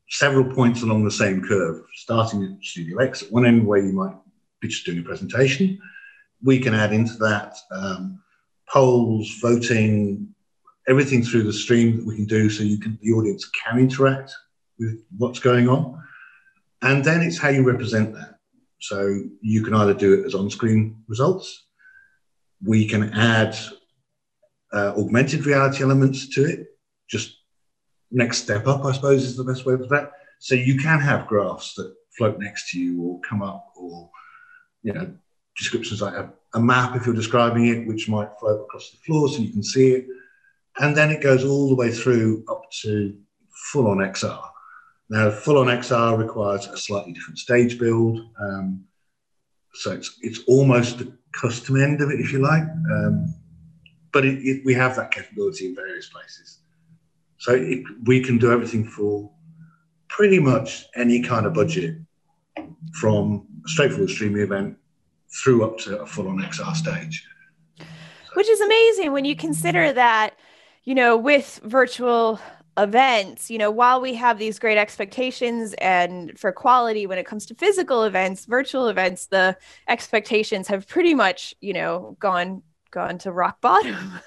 several 0.10 0.54
points 0.54 0.82
along 0.82 1.04
the 1.04 1.12
same 1.12 1.43
curve, 1.43 1.82
starting 1.96 2.43
at 2.43 2.63
Studio 2.63 3.00
X 3.00 3.24
at 3.24 3.32
one 3.32 3.46
end 3.46 3.65
where 3.65 3.82
you 3.82 3.91
might 3.91 4.15
be 4.62 4.67
just 4.67 4.86
doing 4.86 5.00
a 5.00 5.04
presentation. 5.04 5.80
We 6.41 6.60
can 6.60 6.74
add 6.74 6.93
into 6.93 7.15
that 7.17 7.56
um, 7.72 8.22
polls, 8.69 9.39
voting, 9.41 10.33
everything 10.88 11.24
through 11.24 11.43
the 11.43 11.54
stream 11.54 11.98
that 11.98 12.06
we 12.06 12.15
can 12.15 12.26
do 12.26 12.50
so 12.50 12.63
you 12.63 12.78
can 12.78 12.98
the 13.02 13.12
audience 13.13 13.50
can 13.50 13.80
interact 13.80 14.34
with 14.80 15.04
what's 15.17 15.39
going 15.39 15.69
on. 15.69 16.02
And 16.82 17.04
then 17.04 17.22
it's 17.22 17.38
how 17.38 17.50
you 17.50 17.63
represent 17.63 18.13
that. 18.13 18.36
So 18.80 19.24
you 19.41 19.63
can 19.63 19.74
either 19.74 19.93
do 19.93 20.13
it 20.13 20.26
as 20.26 20.36
on-screen 20.36 21.04
results. 21.08 21.67
We 22.62 22.86
can 22.88 23.13
add 23.13 23.56
uh, 24.74 24.93
augmented 24.98 25.46
reality 25.46 25.84
elements 25.84 26.28
to 26.36 26.43
it. 26.43 26.67
Just 27.08 27.38
next 28.12 28.39
step 28.39 28.67
up, 28.67 28.84
I 28.84 28.91
suppose, 28.91 29.24
is 29.24 29.38
the 29.38 29.43
best 29.46 29.65
way 29.65 29.76
of 29.76 29.88
that. 29.89 30.12
So 30.39 30.56
you 30.56 30.78
can 30.78 31.00
have 31.00 31.28
graphs 31.28 31.76
that 31.76 31.96
float 32.17 32.39
next 32.39 32.72
to 32.72 32.80
you 32.80 33.02
or 33.02 33.22
come 33.22 33.41
up 33.41 33.72
or, 33.78 34.10
you 34.82 34.91
know, 34.91 35.13
descriptions 35.58 36.02
like 36.02 36.15
a, 36.15 36.34
a 36.54 36.60
map 36.60 36.96
if 36.96 37.06
you're 37.06 37.15
describing 37.15 37.67
it, 37.67 37.88
which 37.88 38.10
might 38.10 38.30
float 38.39 38.62
across 38.62 38.91
the 38.91 38.98
floor 38.98 39.30
so 39.30 39.38
you 39.38 39.52
can 39.52 39.63
see 39.63 39.93
it. 39.93 40.08
And 40.79 40.95
then 40.95 41.12
it 41.12 41.21
goes 41.21 41.43
all 41.43 41.69
the 41.69 41.75
way 41.75 41.91
through 41.91 42.43
up 42.49 42.63
to 42.81 43.15
full 43.71 43.88
on 43.88 43.97
XR. 43.97 44.41
Now, 45.09 45.29
full 45.29 45.57
on 45.57 45.67
XR 45.67 46.17
requires 46.17 46.65
a 46.67 46.77
slightly 46.77 47.13
different 47.13 47.38
stage 47.38 47.77
build. 47.77 48.19
Um, 48.39 48.86
so 49.73 49.91
it's, 49.91 50.17
it's 50.21 50.39
almost 50.47 50.99
the 50.99 51.15
custom 51.31 51.81
end 51.81 52.01
of 52.01 52.09
it, 52.09 52.19
if 52.19 52.31
you 52.31 52.39
like. 52.39 52.63
Um, 52.63 53.33
but 54.12 54.25
it, 54.25 54.39
it, 54.39 54.62
we 54.65 54.73
have 54.73 54.95
that 54.95 55.12
capability 55.12 55.67
in 55.67 55.75
various 55.75 56.09
places. 56.09 56.59
So 57.38 57.53
it, 57.53 57.83
we 58.05 58.21
can 58.21 58.38
do 58.38 58.51
everything 58.51 58.88
for 58.88 59.29
pretty 60.07 60.39
much 60.39 60.86
any 60.95 61.21
kind 61.21 61.45
of 61.45 61.53
budget 61.53 61.97
from 62.93 63.47
a 63.65 63.69
straightforward 63.69 64.09
streaming 64.09 64.43
event 64.43 64.77
through 65.43 65.65
up 65.65 65.77
to 65.79 65.99
a 65.99 66.05
full 66.05 66.27
on 66.27 66.38
XR 66.38 66.75
stage. 66.75 67.27
Which 68.36 68.49
is 68.49 68.62
amazing 68.62 69.12
when 69.12 69.25
you 69.25 69.36
consider 69.36 69.91
that, 69.93 70.36
you 70.84 70.96
know, 70.96 71.17
with 71.17 71.60
virtual 71.63 72.39
events, 72.78 73.52
you 73.52 73.58
know, 73.58 73.69
while 73.69 74.02
we 74.02 74.15
have 74.15 74.39
these 74.39 74.60
great 74.60 74.78
expectations 74.78 75.74
and 75.78 76.38
for 76.38 76.52
quality 76.52 77.06
when 77.06 77.17
it 77.17 77.26
comes 77.26 77.46
to 77.46 77.56
physical 77.56 78.04
events, 78.04 78.46
virtual 78.46 78.88
events, 78.88 79.28
the 79.28 79.56
expectations 79.88 80.67
have 80.67 80.88
pretty 80.88 81.13
much, 81.13 81.54
you 81.62 81.74
know, 81.74 82.17
gone 82.19 82.63
gone 82.91 83.17
to 83.17 83.32
rock 83.32 83.60
bottom, 83.62 84.19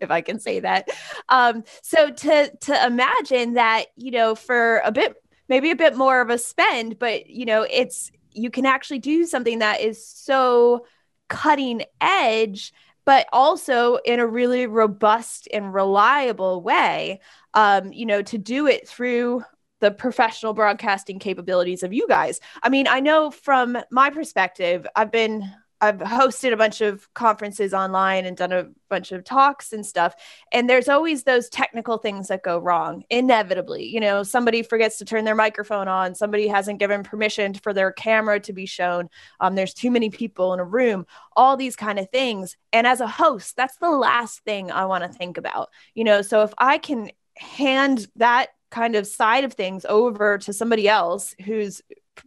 if 0.00 0.10
I 0.10 0.20
can 0.20 0.38
say 0.38 0.60
that. 0.60 0.88
Um, 1.28 1.64
so 1.82 2.10
to 2.10 2.50
to 2.56 2.86
imagine 2.86 3.54
that, 3.54 3.86
you 3.96 4.10
know, 4.10 4.34
for 4.34 4.82
a 4.84 4.92
bit, 4.92 5.16
maybe 5.48 5.70
a 5.70 5.76
bit 5.76 5.96
more 5.96 6.20
of 6.20 6.30
a 6.30 6.38
spend, 6.38 6.98
but 6.98 7.28
you 7.28 7.46
know, 7.46 7.66
it's 7.68 8.10
you 8.32 8.50
can 8.50 8.66
actually 8.66 8.98
do 8.98 9.24
something 9.24 9.60
that 9.60 9.80
is 9.80 10.06
so 10.06 10.86
cutting 11.28 11.82
edge 12.00 12.72
but 13.08 13.26
also 13.32 13.96
in 14.04 14.20
a 14.20 14.26
really 14.26 14.66
robust 14.66 15.48
and 15.50 15.72
reliable 15.72 16.60
way 16.60 17.18
um, 17.54 17.90
you 17.90 18.04
know, 18.04 18.20
to 18.20 18.36
do 18.36 18.66
it 18.66 18.86
through 18.86 19.42
the 19.80 19.90
professional 19.90 20.52
broadcasting 20.52 21.18
capabilities 21.18 21.82
of 21.82 21.94
you 21.94 22.06
guys. 22.06 22.38
I 22.62 22.68
mean, 22.68 22.86
I 22.86 23.00
know 23.00 23.30
from 23.30 23.78
my 23.90 24.10
perspective, 24.10 24.86
I've 24.94 25.10
been 25.10 25.50
I've 25.80 25.98
hosted 25.98 26.52
a 26.52 26.56
bunch 26.56 26.80
of 26.80 27.12
conferences 27.14 27.72
online 27.72 28.24
and 28.24 28.36
done 28.36 28.52
a 28.52 28.68
bunch 28.88 29.12
of 29.12 29.24
talks 29.24 29.72
and 29.72 29.84
stuff. 29.84 30.14
And 30.52 30.68
there's 30.68 30.88
always 30.88 31.22
those 31.22 31.48
technical 31.48 31.98
things 31.98 32.28
that 32.28 32.42
go 32.42 32.58
wrong, 32.58 33.04
inevitably. 33.10 33.86
You 33.86 34.00
know, 34.00 34.22
somebody 34.22 34.62
forgets 34.62 34.98
to 34.98 35.04
turn 35.04 35.24
their 35.24 35.34
microphone 35.34 35.88
on, 35.88 36.14
somebody 36.14 36.48
hasn't 36.48 36.80
given 36.80 37.02
permission 37.02 37.54
for 37.54 37.72
their 37.72 37.92
camera 37.92 38.40
to 38.40 38.52
be 38.52 38.66
shown, 38.66 39.08
um, 39.40 39.54
there's 39.54 39.74
too 39.74 39.90
many 39.90 40.10
people 40.10 40.52
in 40.52 40.60
a 40.60 40.64
room, 40.64 41.06
all 41.36 41.56
these 41.56 41.76
kind 41.76 41.98
of 41.98 42.10
things. 42.10 42.56
And 42.72 42.86
as 42.86 43.00
a 43.00 43.06
host, 43.06 43.56
that's 43.56 43.76
the 43.76 43.90
last 43.90 44.40
thing 44.40 44.70
I 44.70 44.86
want 44.86 45.04
to 45.04 45.10
think 45.10 45.38
about. 45.38 45.70
You 45.94 46.04
know, 46.04 46.22
so 46.22 46.42
if 46.42 46.52
I 46.58 46.78
can 46.78 47.10
hand 47.36 48.08
that 48.16 48.48
kind 48.70 48.96
of 48.96 49.06
side 49.06 49.44
of 49.44 49.54
things 49.54 49.86
over 49.88 50.38
to 50.38 50.52
somebody 50.52 50.88
else 50.88 51.34
who's 51.44 51.80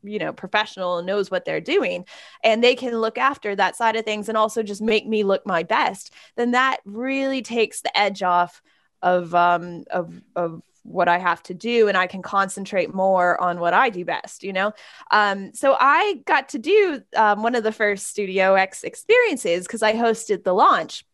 you 0.04 0.20
know 0.20 0.34
professional 0.34 0.98
and 0.98 1.08
knows 1.08 1.32
what 1.32 1.46
they're 1.46 1.62
doing 1.62 2.06
and 2.44 2.64
they 2.64 2.76
can 2.76 2.96
look 2.98 3.18
after 3.18 3.56
that 3.56 3.76
side 3.76 3.96
of 3.96 4.06
things 4.06 4.30
and 4.30 4.38
also 4.38 4.64
just 4.64 4.82
make 4.82 5.08
me 5.08 5.24
look 5.24 5.46
my 5.46 5.64
best 5.64 6.14
then 6.36 6.52
that 6.52 6.78
really 6.86 7.42
takes 7.42 7.82
the 7.82 7.98
edge 7.98 8.24
off 8.24 8.62
of 9.02 9.34
um 9.36 9.84
of 9.90 10.22
of 10.36 10.62
what 10.84 11.08
I 11.08 11.18
have 11.20 11.44
to 11.44 11.54
do 11.54 11.88
and 11.88 11.98
I 11.98 12.08
can 12.08 12.22
concentrate 12.22 12.94
more 12.94 13.40
on 13.40 13.60
what 13.60 13.74
I 13.74 13.90
do 13.90 14.04
best, 14.04 14.44
you 14.44 14.54
know? 14.54 14.74
Um, 15.12 15.54
so 15.54 15.76
I 15.80 16.22
got 16.26 16.50
to 16.50 16.60
do 16.60 17.02
um, 17.16 17.44
one 17.44 17.56
of 17.56 17.64
the 17.64 17.72
first 17.72 18.08
Studio 18.08 18.56
X 18.56 18.84
experiences 18.84 19.68
because 19.68 19.84
I 19.84 19.94
hosted 19.94 20.44
the 20.44 20.54
launch. 20.54 21.06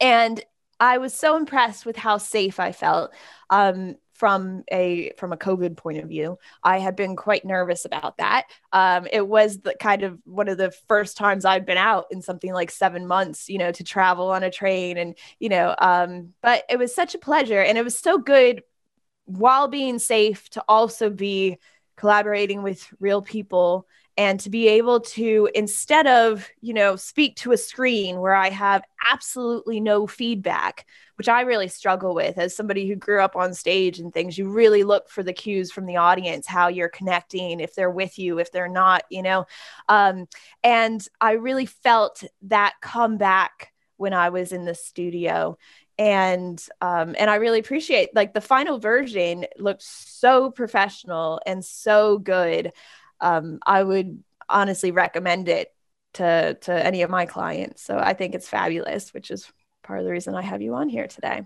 And 0.00 0.42
I 0.80 0.98
was 0.98 1.12
so 1.12 1.36
impressed 1.36 1.84
with 1.84 1.96
how 1.96 2.18
safe 2.18 2.60
I 2.60 2.72
felt. 2.72 3.12
Um, 3.50 3.96
from 4.18 4.64
a 4.72 5.12
from 5.16 5.32
a 5.32 5.36
COVID 5.36 5.76
point 5.76 5.98
of 5.98 6.08
view, 6.08 6.38
I 6.64 6.78
had 6.78 6.96
been 6.96 7.14
quite 7.14 7.44
nervous 7.44 7.84
about 7.84 8.18
that. 8.18 8.46
Um, 8.72 9.06
it 9.12 9.26
was 9.26 9.60
the 9.60 9.76
kind 9.80 10.02
of 10.02 10.18
one 10.24 10.48
of 10.48 10.58
the 10.58 10.72
first 10.88 11.16
times 11.16 11.44
I'd 11.44 11.64
been 11.64 11.78
out 11.78 12.06
in 12.10 12.20
something 12.20 12.52
like 12.52 12.72
seven 12.72 13.06
months, 13.06 13.48
you 13.48 13.58
know, 13.58 13.70
to 13.70 13.84
travel 13.84 14.30
on 14.30 14.42
a 14.42 14.50
train, 14.50 14.98
and 14.98 15.16
you 15.38 15.48
know, 15.48 15.72
um, 15.78 16.34
but 16.42 16.64
it 16.68 16.78
was 16.78 16.92
such 16.92 17.14
a 17.14 17.18
pleasure, 17.18 17.62
and 17.62 17.78
it 17.78 17.84
was 17.84 17.96
so 17.96 18.18
good 18.18 18.62
while 19.24 19.68
being 19.68 20.00
safe 20.00 20.50
to 20.50 20.64
also 20.68 21.10
be 21.10 21.58
collaborating 21.96 22.62
with 22.62 22.86
real 22.98 23.22
people 23.22 23.86
and 24.18 24.40
to 24.40 24.50
be 24.50 24.66
able 24.66 24.98
to 25.00 25.48
instead 25.54 26.06
of 26.08 26.50
you 26.60 26.74
know 26.74 26.96
speak 26.96 27.36
to 27.36 27.52
a 27.52 27.56
screen 27.56 28.20
where 28.20 28.34
i 28.34 28.50
have 28.50 28.82
absolutely 29.10 29.80
no 29.80 30.06
feedback 30.06 30.84
which 31.16 31.28
i 31.28 31.40
really 31.42 31.68
struggle 31.68 32.14
with 32.14 32.36
as 32.36 32.54
somebody 32.54 32.86
who 32.86 32.96
grew 32.96 33.22
up 33.22 33.36
on 33.36 33.54
stage 33.54 33.98
and 33.98 34.12
things 34.12 34.36
you 34.36 34.50
really 34.50 34.82
look 34.82 35.08
for 35.08 35.22
the 35.22 35.32
cues 35.32 35.70
from 35.70 35.86
the 35.86 35.96
audience 35.96 36.46
how 36.46 36.68
you're 36.68 36.88
connecting 36.90 37.60
if 37.60 37.74
they're 37.74 37.90
with 37.90 38.18
you 38.18 38.38
if 38.38 38.52
they're 38.52 38.68
not 38.68 39.04
you 39.08 39.22
know? 39.22 39.46
Um, 39.88 40.26
and 40.62 41.06
i 41.20 41.32
really 41.32 41.66
felt 41.66 42.24
that 42.42 42.74
come 42.82 43.16
back 43.16 43.72
when 43.96 44.12
i 44.12 44.28
was 44.28 44.52
in 44.52 44.66
the 44.66 44.74
studio. 44.74 45.56
And 46.00 46.64
um, 46.80 47.16
and 47.18 47.28
I 47.28 47.36
really 47.36 47.58
appreciate 47.58 48.14
like 48.14 48.32
the 48.32 48.40
final 48.40 48.78
version 48.78 49.46
looked 49.58 49.82
so 49.82 50.48
professional 50.48 51.40
and 51.44 51.64
so 51.64 52.18
good 52.18 52.70
um, 53.20 53.58
I 53.66 53.82
would 53.82 54.22
honestly 54.48 54.90
recommend 54.90 55.48
it 55.48 55.72
to 56.14 56.54
to 56.62 56.86
any 56.86 57.02
of 57.02 57.10
my 57.10 57.26
clients. 57.26 57.82
So 57.82 57.98
I 57.98 58.14
think 58.14 58.34
it's 58.34 58.48
fabulous, 58.48 59.12
which 59.12 59.30
is 59.30 59.50
part 59.82 59.98
of 59.98 60.04
the 60.04 60.10
reason 60.10 60.34
I 60.34 60.42
have 60.42 60.62
you 60.62 60.74
on 60.74 60.88
here 60.88 61.06
today. 61.06 61.42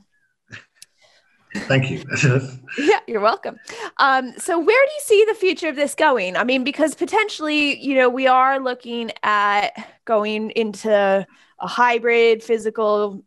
Thank 1.55 1.91
you. 1.91 2.03
yeah, 2.79 3.01
you're 3.07 3.21
welcome. 3.21 3.59
Um, 3.99 4.33
so, 4.39 4.59
where 4.59 4.87
do 4.87 4.93
you 4.93 5.01
see 5.01 5.25
the 5.29 5.35
future 5.35 5.69
of 5.69 5.77
this 5.77 5.95
going? 5.95 6.37
I 6.37 6.45
mean, 6.45 6.65
because 6.65 6.95
potentially, 6.95 7.79
you 7.79 7.95
know, 7.95 8.09
we 8.09 8.27
are 8.27 8.59
looking 8.59 9.13
at 9.23 9.71
going 10.07 10.51
into 10.51 10.91
a 10.91 11.67
hybrid 11.67 12.43
physical 12.43 13.23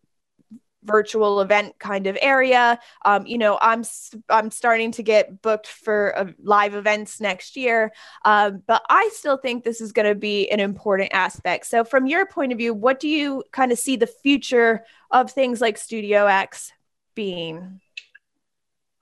virtual 0.85 1.41
event 1.41 1.75
kind 1.79 2.07
of 2.07 2.17
area. 2.21 2.79
Um, 3.03 3.25
you 3.25 3.37
know, 3.37 3.57
I'm 3.61 3.83
I'm 4.29 4.51
starting 4.51 4.91
to 4.93 5.03
get 5.03 5.41
booked 5.41 5.67
for 5.67 6.17
uh, 6.17 6.31
live 6.41 6.75
events 6.75 7.19
next 7.19 7.57
year, 7.57 7.91
um, 8.23 8.63
but 8.67 8.83
I 8.89 9.09
still 9.13 9.37
think 9.37 9.63
this 9.63 9.81
is 9.81 9.91
going 9.91 10.07
to 10.07 10.15
be 10.15 10.49
an 10.49 10.59
important 10.59 11.09
aspect. 11.13 11.65
So, 11.65 11.83
from 11.83 12.07
your 12.07 12.25
point 12.25 12.51
of 12.51 12.57
view, 12.57 12.73
what 12.73 12.99
do 12.99 13.07
you 13.07 13.43
kind 13.51 13.71
of 13.71 13.79
see 13.79 13.95
the 13.95 14.07
future 14.07 14.85
of 15.11 15.31
things 15.31 15.61
like 15.61 15.77
Studio 15.77 16.25
X 16.27 16.71
being? 17.15 17.81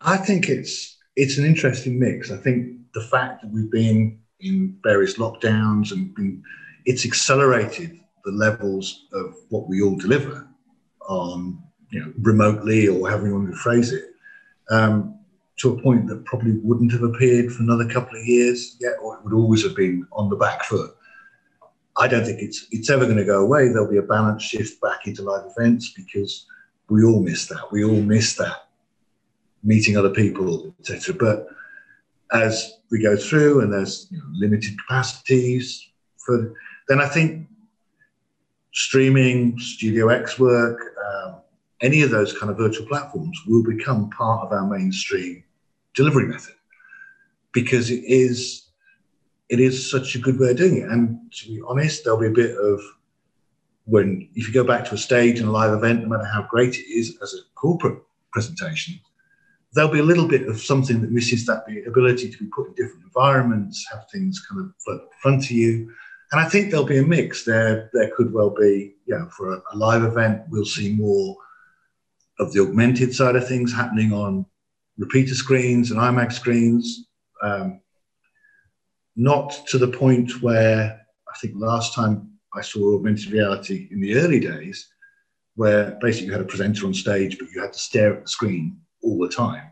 I 0.01 0.17
think 0.17 0.49
it's 0.49 0.97
it's 1.15 1.37
an 1.37 1.45
interesting 1.45 1.99
mix. 1.99 2.31
I 2.31 2.37
think 2.37 2.77
the 2.93 3.01
fact 3.01 3.41
that 3.41 3.51
we've 3.51 3.71
been 3.71 4.19
in 4.39 4.77
various 4.83 5.17
lockdowns 5.17 5.91
and 5.91 6.13
been, 6.15 6.43
it's 6.85 7.05
accelerated 7.05 7.99
the 8.25 8.31
levels 8.31 9.05
of 9.13 9.35
what 9.49 9.67
we 9.67 9.81
all 9.81 9.95
deliver 9.95 10.47
on 11.07 11.61
you 11.93 11.99
know, 11.99 12.13
remotely 12.21 12.87
or 12.87 13.07
however 13.07 13.27
you 13.27 13.33
want 13.35 13.51
to 13.51 13.55
phrase 13.55 13.93
it, 13.93 14.05
um, 14.69 15.19
to 15.57 15.73
a 15.73 15.81
point 15.81 16.07
that 16.07 16.25
probably 16.25 16.53
wouldn't 16.63 16.91
have 16.91 17.03
appeared 17.03 17.51
for 17.51 17.61
another 17.61 17.87
couple 17.87 18.19
of 18.19 18.25
years 18.25 18.75
yet, 18.81 18.93
or 19.01 19.15
it 19.15 19.23
would 19.23 19.33
always 19.33 19.63
have 19.63 19.75
been 19.75 20.05
on 20.11 20.29
the 20.29 20.35
back 20.35 20.63
foot. 20.65 20.95
I 21.95 22.07
don't 22.07 22.25
think 22.25 22.41
it's 22.41 22.65
it's 22.71 22.89
ever 22.89 23.05
going 23.05 23.17
to 23.17 23.25
go 23.25 23.41
away. 23.41 23.67
There'll 23.67 23.89
be 23.89 23.97
a 23.97 24.01
balance 24.01 24.41
shift 24.41 24.81
back 24.81 25.05
into 25.05 25.21
live 25.21 25.45
events 25.55 25.93
because 25.95 26.47
we 26.89 27.03
all 27.03 27.21
miss 27.21 27.45
that. 27.47 27.71
We 27.71 27.83
all 27.83 28.01
miss 28.01 28.35
that 28.37 28.67
meeting 29.63 29.95
other 29.95 30.09
people, 30.09 30.75
etc. 30.79 31.15
But 31.15 31.47
as 32.33 32.79
we 32.89 33.01
go 33.01 33.15
through 33.15 33.61
and 33.61 33.71
there's 33.71 34.07
you 34.09 34.17
know, 34.17 34.25
limited 34.33 34.77
capacities 34.79 35.87
for, 36.17 36.53
then 36.89 36.99
I 36.99 37.07
think 37.07 37.47
streaming, 38.73 39.57
Studio 39.59 40.09
X 40.09 40.39
work, 40.39 40.79
um, 41.05 41.35
any 41.81 42.01
of 42.01 42.11
those 42.11 42.37
kind 42.37 42.51
of 42.51 42.57
virtual 42.57 42.87
platforms 42.87 43.39
will 43.47 43.63
become 43.63 44.09
part 44.11 44.45
of 44.45 44.51
our 44.51 44.67
mainstream 44.67 45.43
delivery 45.93 46.27
method 46.27 46.55
because 47.51 47.89
it 47.91 48.03
is 48.05 48.63
it 49.49 49.59
is 49.59 49.89
such 49.89 50.15
a 50.15 50.19
good 50.19 50.39
way 50.39 50.49
of 50.49 50.57
doing 50.57 50.77
it. 50.77 50.89
And 50.89 51.31
to 51.31 51.47
be 51.47 51.61
honest, 51.67 52.03
there'll 52.03 52.19
be 52.19 52.27
a 52.27 52.31
bit 52.31 52.57
of 52.57 52.81
when 53.85 54.29
if 54.33 54.47
you 54.47 54.53
go 54.53 54.63
back 54.63 54.85
to 54.85 54.95
a 54.95 54.97
stage 54.97 55.39
and 55.39 55.49
a 55.49 55.51
live 55.51 55.73
event, 55.73 56.01
no 56.01 56.07
matter 56.07 56.25
how 56.25 56.47
great 56.49 56.75
it 56.75 56.89
is 56.89 57.17
as 57.21 57.33
a 57.33 57.43
corporate 57.55 58.01
presentation, 58.31 58.99
there'll 59.73 59.91
be 59.91 59.99
a 59.99 60.03
little 60.03 60.27
bit 60.27 60.47
of 60.47 60.59
something 60.59 61.01
that 61.01 61.11
misses 61.11 61.45
that 61.45 61.65
ability 61.87 62.31
to 62.31 62.37
be 62.37 62.45
put 62.45 62.67
in 62.67 62.73
different 62.73 63.03
environments, 63.03 63.85
have 63.91 64.09
things 64.09 64.43
kind 64.49 64.61
of 64.61 64.73
float 64.83 65.01
in 65.01 65.19
front 65.21 65.43
of 65.43 65.51
you. 65.51 65.91
And 66.31 66.41
I 66.41 66.49
think 66.49 66.71
there'll 66.71 66.85
be 66.85 66.97
a 66.97 67.03
mix. 67.05 67.43
There, 67.43 67.91
there 67.93 68.11
could 68.15 68.33
well 68.33 68.49
be, 68.49 68.95
you 69.05 69.15
know, 69.15 69.27
for 69.29 69.53
a, 69.53 69.61
a 69.71 69.75
live 69.75 70.03
event, 70.03 70.43
we'll 70.49 70.65
see 70.65 70.95
more 70.95 71.35
of 72.39 72.51
the 72.53 72.61
augmented 72.61 73.13
side 73.13 73.35
of 73.35 73.47
things 73.47 73.73
happening 73.73 74.11
on 74.11 74.45
repeater 74.97 75.35
screens 75.35 75.91
and 75.91 75.99
IMAX 75.99 76.33
screens. 76.33 77.07
Um, 77.41 77.81
not 79.15 79.67
to 79.67 79.77
the 79.77 79.87
point 79.87 80.41
where 80.41 80.99
I 81.27 81.37
think 81.39 81.53
last 81.57 81.93
time 81.93 82.31
I 82.53 82.61
saw 82.61 82.95
augmented 82.95 83.31
reality 83.31 83.87
in 83.91 84.01
the 84.01 84.15
early 84.15 84.39
days, 84.39 84.89
where 85.55 85.97
basically 86.01 86.27
you 86.27 86.31
had 86.31 86.41
a 86.41 86.45
presenter 86.45 86.85
on 86.85 86.93
stage, 86.93 87.37
but 87.37 87.49
you 87.51 87.61
had 87.61 87.73
to 87.73 87.79
stare 87.79 88.13
at 88.15 88.23
the 88.23 88.29
screen 88.29 88.77
all 89.03 89.19
the 89.19 89.29
time. 89.29 89.71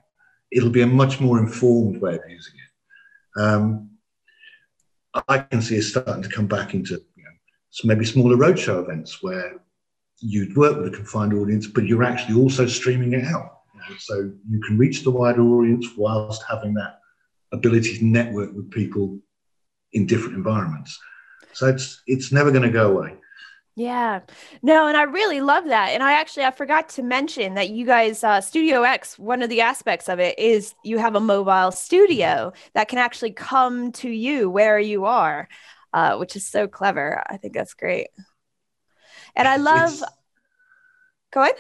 It'll 0.51 0.69
be 0.69 0.81
a 0.81 0.87
much 0.87 1.19
more 1.19 1.39
informed 1.39 2.01
way 2.01 2.15
of 2.15 2.29
using 2.29 2.53
it. 2.55 3.41
Um, 3.41 3.91
I 5.27 5.39
can 5.39 5.61
see 5.61 5.77
it 5.77 5.83
starting 5.83 6.23
to 6.23 6.29
come 6.29 6.47
back 6.47 6.73
into 6.73 6.93
you 7.15 7.23
know, 7.23 7.29
maybe 7.83 8.05
smaller 8.05 8.37
roadshow 8.37 8.83
events 8.83 9.21
where 9.23 9.59
you'd 10.21 10.55
work 10.55 10.77
with 10.77 10.93
a 10.93 10.95
confined 10.95 11.33
audience, 11.33 11.67
but 11.67 11.85
you're 11.85 12.03
actually 12.03 12.39
also 12.39 12.65
streaming 12.67 13.13
it 13.13 13.25
out. 13.25 13.57
So 13.99 14.31
you 14.49 14.61
can 14.61 14.77
reach 14.77 15.03
the 15.03 15.11
wider 15.11 15.41
audience 15.41 15.87
whilst 15.97 16.43
having 16.49 16.73
that 16.75 16.99
ability 17.51 17.97
to 17.97 18.05
network 18.05 18.53
with 18.53 18.71
people 18.71 19.19
in 19.93 20.05
different 20.05 20.35
environments. 20.35 20.97
So 21.53 21.67
it's 21.67 22.01
it's 22.07 22.31
never 22.31 22.51
going 22.51 22.63
to 22.63 22.69
go 22.69 22.91
away. 22.91 23.15
Yeah, 23.75 24.19
no, 24.61 24.87
and 24.87 24.97
I 24.97 25.03
really 25.03 25.39
love 25.39 25.65
that. 25.65 25.89
And 25.89 26.03
I 26.03 26.13
actually 26.13 26.43
I 26.43 26.51
forgot 26.51 26.89
to 26.89 27.03
mention 27.03 27.55
that 27.55 27.69
you 27.69 27.85
guys 27.85 28.23
uh, 28.23 28.41
Studio 28.41 28.83
X. 28.83 29.17
One 29.17 29.41
of 29.41 29.49
the 29.49 29.61
aspects 29.61 30.09
of 30.09 30.19
it 30.19 30.37
is 30.37 30.73
you 30.83 30.97
have 30.97 31.15
a 31.15 31.19
mobile 31.19 31.71
studio 31.71 32.53
that 32.73 32.87
can 32.87 32.99
actually 32.99 33.31
come 33.31 33.91
to 33.93 34.09
you 34.09 34.49
where 34.49 34.79
you 34.79 35.05
are, 35.05 35.47
uh, 35.93 36.17
which 36.17 36.35
is 36.35 36.45
so 36.45 36.67
clever. 36.67 37.23
I 37.27 37.37
think 37.37 37.53
that's 37.53 37.73
great. 37.73 38.07
And 39.35 39.47
I 39.47 39.57
love. 39.57 39.93
It's, 39.93 40.03
go 41.31 41.43
ahead. 41.43 41.55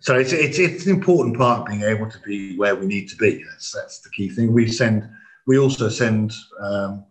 So 0.00 0.16
it's, 0.16 0.32
it's 0.32 0.58
it's 0.58 0.86
an 0.86 0.92
important 0.92 1.36
part 1.36 1.66
being 1.66 1.82
able 1.82 2.08
to 2.08 2.18
be 2.20 2.56
where 2.56 2.76
we 2.76 2.86
need 2.86 3.08
to 3.08 3.16
be. 3.16 3.44
That's 3.50 3.72
that's 3.72 4.00
the 4.00 4.10
key 4.10 4.28
thing. 4.28 4.52
We 4.52 4.68
send. 4.68 5.08
We 5.46 5.58
also 5.58 5.88
send 5.88 6.34
um, 6.60 7.04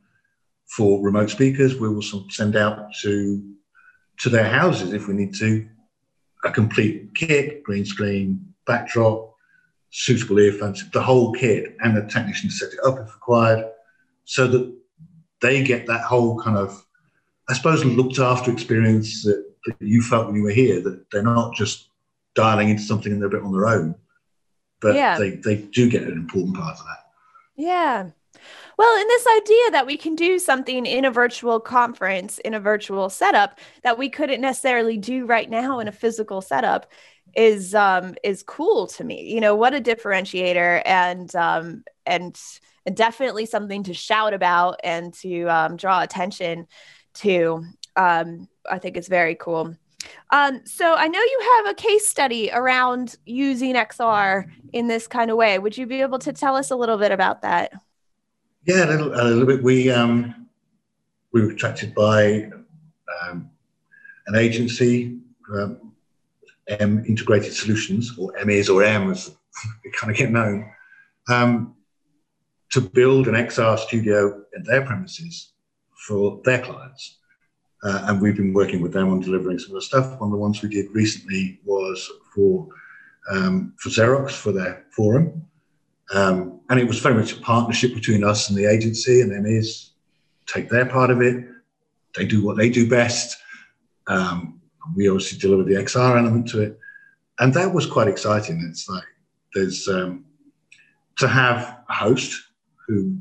for 0.65 1.03
remote 1.03 1.29
speakers. 1.29 1.79
We 1.79 1.89
will 1.89 2.03
send 2.29 2.55
out 2.55 2.93
to 3.01 3.53
to 4.19 4.29
their 4.29 4.49
houses 4.49 4.93
if 4.93 5.07
we 5.07 5.13
need 5.13 5.36
to 5.36 5.67
a 6.43 6.51
complete 6.51 7.13
kit, 7.15 7.63
green 7.63 7.86
screen, 7.86 8.53
backdrop, 8.65 9.36
suitable 9.89 10.39
earphones, 10.39 10.89
the 10.91 11.01
whole 11.01 11.31
kit, 11.33 11.75
and 11.81 11.95
the 11.95 12.03
technician 12.03 12.49
set 12.49 12.73
it 12.73 12.79
up 12.86 12.99
if 12.99 13.13
required, 13.13 13.65
so 14.25 14.47
that 14.47 14.73
they 15.41 15.63
get 15.63 15.86
that 15.88 16.01
whole 16.01 16.39
kind 16.41 16.57
of, 16.57 16.86
I 17.49 17.53
suppose, 17.53 17.83
looked 17.86 18.19
after 18.19 18.51
experience 18.51 19.23
that, 19.23 19.43
that 19.65 19.75
you 19.79 20.01
felt 20.01 20.27
when 20.27 20.36
you 20.36 20.43
were 20.43 20.49
here. 20.49 20.81
That 20.81 21.10
they're 21.12 21.23
not 21.23 21.55
just 21.55 21.89
dialing 22.36 22.69
into 22.69 22.83
something 22.83 23.12
and 23.12 23.21
they're 23.21 23.29
a 23.29 23.31
bit 23.31 23.43
on 23.43 23.51
their 23.51 23.67
own, 23.67 23.95
but 24.81 24.95
yeah. 24.95 25.17
they 25.17 25.31
they 25.31 25.55
do 25.55 25.89
get 25.89 26.03
an 26.03 26.13
important 26.13 26.57
part 26.57 26.77
of 26.77 26.86
that. 26.86 27.05
Yeah. 27.55 28.10
Well, 28.77 29.01
in 29.01 29.07
this 29.07 29.25
idea 29.38 29.71
that 29.71 29.88
we 29.88 29.97
can 29.97 30.13
do 30.13 30.38
something 30.38 30.86
in 30.86 31.03
a 31.03 31.10
virtual 31.10 31.60
conference, 31.60 32.38
in 32.39 32.53
a 32.53 32.60
virtual 32.60 33.10
setup 33.10 33.60
that 33.81 33.97
we 33.97 34.07
couldn't 34.07 34.39
necessarily 34.39 34.97
do 34.97 35.25
right 35.25 35.49
now 35.49 35.79
in 35.79 35.88
a 35.88 35.91
physical 35.91 36.41
setup 36.41 36.91
is 37.36 37.73
um 37.75 38.15
is 38.23 38.43
cool 38.43 38.88
to 38.88 39.03
me. 39.03 39.33
You 39.33 39.41
know, 39.41 39.55
what 39.55 39.73
a 39.73 39.81
differentiator 39.81 40.81
and 40.86 41.36
um 41.36 41.83
and 42.05 42.39
and 42.86 42.95
definitely 42.95 43.45
something 43.45 43.83
to 43.83 43.93
shout 43.93 44.33
about 44.33 44.79
and 44.83 45.13
to 45.15 45.43
um, 45.47 45.75
draw 45.75 46.01
attention 46.01 46.67
to. 47.17 47.65
Um, 47.95 48.47
I 48.69 48.80
think 48.80 48.97
it's 48.97 49.08
very 49.08 49.36
cool. 49.36 49.75
Um, 50.30 50.62
so 50.65 50.93
I 50.93 51.08
know 51.08 51.19
you 51.19 51.58
have 51.58 51.71
a 51.71 51.73
case 51.73 52.08
study 52.08 52.49
around 52.51 53.15
using 53.25 53.75
XR 53.75 54.45
in 54.73 54.88
this 54.88 55.08
kind 55.08 55.32
of 55.32 55.38
way. 55.38 55.58
Would 55.60 55.77
you 55.77 55.86
be 55.86 56.01
able 56.01 56.19
to 56.19 56.34
tell 56.34 56.56
us 56.56 56.71
a 56.71 56.75
little 56.75 56.97
bit 56.97 57.12
about 57.12 57.41
that? 57.41 57.73
Yeah, 58.65 58.86
a 58.86 58.89
little, 58.89 59.13
a 59.13 59.23
little 59.23 59.45
bit. 59.45 59.63
We 59.63 59.89
um, 59.89 60.47
we 61.32 61.41
were 61.41 61.51
attracted 61.51 61.95
by 61.95 62.49
um, 63.21 63.49
an 64.27 64.36
agency, 64.36 65.19
um, 65.53 65.93
M 66.67 67.06
Integrated 67.08 67.53
Solutions, 67.53 68.17
or 68.17 68.34
MES 68.45 68.69
or 68.69 68.84
M 68.84 69.10
as 69.10 69.32
they 69.84 69.89
kind 69.91 70.12
of 70.12 70.17
get 70.17 70.32
known, 70.32 70.69
um, 71.30 71.75
to 72.71 72.82
build 72.82 73.27
an 73.27 73.36
XR 73.36 73.80
studio 73.80 74.43
at 74.56 74.65
their 74.65 74.86
premises 74.86 75.53
for 76.08 76.39
their 76.46 76.60
clients. 76.60 77.17
Uh, 77.84 78.06
and 78.06 78.22
we've 78.22 78.38
been 78.38 78.54
working 78.54 78.82
with 78.82 78.93
them 78.93 79.10
on 79.12 79.20
delivering 79.20 79.60
some 79.60 79.72
of 79.72 79.76
the 79.76 79.82
stuff. 79.82 80.20
One 80.20 80.30
of 80.30 80.32
the 80.32 80.38
ones 80.38 80.63
we 80.63 80.70
did 80.70 80.88
recently 80.93 81.60
was 81.65 82.10
for 82.34 82.67
um, 83.30 83.74
for 83.78 83.89
Xerox 83.89 84.32
for 84.32 84.54
their 84.54 84.86
forum. 84.91 85.46
Um, 86.13 86.62
and 86.70 86.80
it 86.80 86.88
was 86.88 87.00
very 87.00 87.15
much 87.15 87.34
a 87.34 87.41
partnership 87.41 87.93
between 87.93 88.24
us 88.24 88.50
and 88.50 88.58
the 88.58 88.65
agency, 88.65 89.22
and 89.22 89.30
then 89.30 89.46
is 89.46 89.91
take 90.46 90.70
their 90.70 90.86
part 90.86 91.12
of 91.12 91.22
it. 91.22 91.46
They 92.15 92.26
do 92.26 92.43
what 92.43 92.56
they 92.56 92.70
do 92.70 92.89
best. 92.89 93.38
Um, 94.08 94.62
we 94.96 95.10
obviously 95.10 95.38
deliver 95.38 95.63
the 95.63 95.76
XR 95.76 96.17
element 96.17 96.48
to 96.50 96.62
it, 96.62 96.80
and 97.39 97.54
that 97.54 97.74
was 97.74 97.86
quite 97.86 98.08
exciting. 98.08 98.65
It's 98.70 98.88
like 98.88 99.04
there's 99.54 99.88
um, 99.89 100.26
to 101.17 101.28
have 101.28 101.80
a 101.89 101.93
host 101.93 102.41
who 102.88 103.17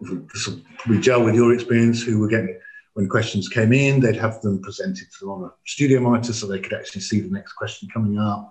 this 0.00 0.46
will 0.46 0.60
probably 0.78 1.00
gel 1.00 1.24
with 1.24 1.34
your 1.34 1.54
experience, 1.54 2.02
who 2.02 2.18
were 2.18 2.28
getting 2.28 2.58
when 2.96 3.10
questions 3.10 3.46
came 3.46 3.74
in, 3.74 4.00
they'd 4.00 4.16
have 4.16 4.40
them 4.40 4.62
presented 4.62 5.06
to 5.12 5.18
them 5.20 5.28
on 5.28 5.44
a 5.44 5.52
studio 5.66 6.00
monitor 6.00 6.32
so 6.32 6.46
they 6.46 6.58
could 6.58 6.72
actually 6.72 7.02
see 7.02 7.20
the 7.20 7.28
next 7.28 7.52
question 7.52 7.90
coming 7.92 8.18
up 8.18 8.50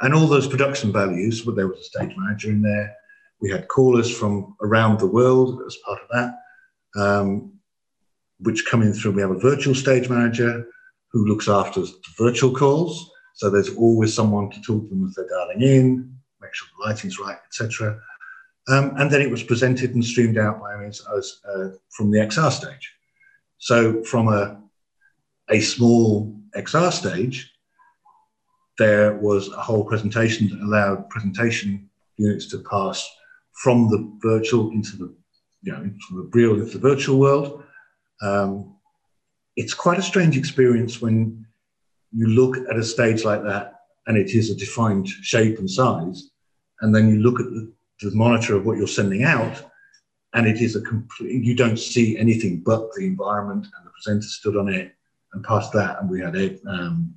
and 0.00 0.14
all 0.14 0.26
those 0.26 0.48
production 0.48 0.90
values. 0.90 1.42
But 1.42 1.56
there 1.56 1.68
was 1.68 1.78
a 1.78 1.84
stage 1.84 2.16
manager 2.16 2.48
in 2.48 2.62
there. 2.62 2.96
We 3.42 3.50
had 3.50 3.68
callers 3.68 4.10
from 4.10 4.56
around 4.62 4.98
the 4.98 5.06
world 5.06 5.60
as 5.66 5.76
part 5.84 6.00
of 6.00 6.08
that, 6.10 7.00
um, 7.00 7.52
which 8.38 8.64
come 8.64 8.80
in 8.80 8.94
through. 8.94 9.12
We 9.12 9.20
have 9.20 9.30
a 9.30 9.38
virtual 9.38 9.74
stage 9.74 10.08
manager 10.08 10.66
who 11.10 11.26
looks 11.26 11.46
after 11.46 11.82
the 11.82 11.92
virtual 12.16 12.54
calls. 12.54 13.10
So 13.34 13.50
there's 13.50 13.76
always 13.76 14.14
someone 14.14 14.50
to 14.52 14.60
talk 14.62 14.84
to 14.84 14.88
them 14.88 15.06
as 15.06 15.14
they're 15.14 15.28
dialing 15.28 15.60
in, 15.60 16.16
make 16.40 16.54
sure 16.54 16.68
the 16.78 16.88
lighting's 16.88 17.18
right, 17.18 17.36
etc. 17.46 18.00
Um, 18.68 18.94
and 18.96 19.10
then 19.10 19.20
it 19.20 19.30
was 19.30 19.42
presented 19.42 19.94
and 19.94 20.04
streamed 20.04 20.38
out 20.38 20.60
by 20.60 20.74
us 20.86 21.04
as, 21.16 21.40
uh, 21.52 21.68
from 21.90 22.10
the 22.10 22.18
XR 22.18 22.50
stage. 22.50 22.92
So 23.58 24.02
from 24.04 24.28
a, 24.28 24.60
a 25.50 25.60
small 25.60 26.40
XR 26.56 26.92
stage, 26.92 27.52
there 28.78 29.14
was 29.14 29.48
a 29.52 29.60
whole 29.60 29.84
presentation 29.84 30.48
that 30.48 30.60
allowed 30.60 31.08
presentation 31.10 31.88
units 32.16 32.46
to 32.48 32.58
pass 32.58 33.08
from 33.62 33.88
the 33.88 34.10
virtual 34.22 34.70
into 34.70 34.96
the 34.96 35.14
you 35.62 35.72
know 35.72 35.90
from 36.08 36.16
the 36.16 36.30
real 36.32 36.54
into 36.54 36.78
the 36.78 36.88
virtual 36.88 37.18
world. 37.18 37.62
Um, 38.22 38.76
it's 39.56 39.74
quite 39.74 39.98
a 39.98 40.02
strange 40.02 40.36
experience 40.36 41.00
when 41.00 41.44
you 42.12 42.26
look 42.28 42.56
at 42.70 42.76
a 42.76 42.84
stage 42.84 43.24
like 43.24 43.42
that 43.44 43.80
and 44.06 44.16
it 44.16 44.30
is 44.30 44.50
a 44.50 44.56
defined 44.56 45.08
shape 45.08 45.58
and 45.58 45.70
size, 45.70 46.30
and 46.80 46.94
then 46.94 47.08
you 47.08 47.20
look 47.20 47.38
at 47.38 47.46
the, 47.46 47.72
the 48.10 48.16
monitor 48.16 48.56
of 48.56 48.66
what 48.66 48.78
you're 48.78 48.86
sending 48.86 49.24
out, 49.24 49.62
and 50.34 50.46
it 50.46 50.60
is 50.60 50.76
a 50.76 50.80
complete. 50.80 51.44
You 51.44 51.54
don't 51.54 51.78
see 51.78 52.16
anything 52.16 52.60
but 52.60 52.92
the 52.94 53.06
environment, 53.06 53.66
and 53.66 53.86
the 53.86 53.90
presenter 53.90 54.26
stood 54.26 54.56
on 54.56 54.68
it, 54.68 54.94
and 55.32 55.44
past 55.44 55.72
that, 55.72 56.00
and 56.00 56.10
we 56.10 56.20
had 56.20 56.36
a 56.36 56.58
um, 56.66 57.14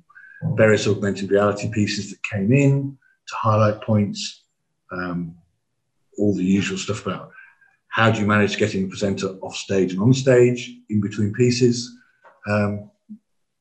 various 0.54 0.86
augmented 0.86 1.30
reality 1.30 1.70
pieces 1.70 2.10
that 2.10 2.22
came 2.22 2.52
in 2.52 2.96
to 3.28 3.34
highlight 3.34 3.80
points, 3.82 4.44
um, 4.92 5.34
all 6.18 6.34
the 6.34 6.44
usual 6.44 6.78
stuff 6.78 7.06
about 7.06 7.30
how 7.96 8.10
do 8.10 8.20
you 8.20 8.26
manage 8.26 8.58
getting 8.58 8.82
the 8.82 8.88
presenter 8.88 9.28
off 9.40 9.56
stage 9.56 9.92
and 9.92 10.02
on 10.02 10.12
stage 10.12 10.70
in 10.90 11.00
between 11.00 11.32
pieces. 11.32 11.90
Um, 12.46 12.90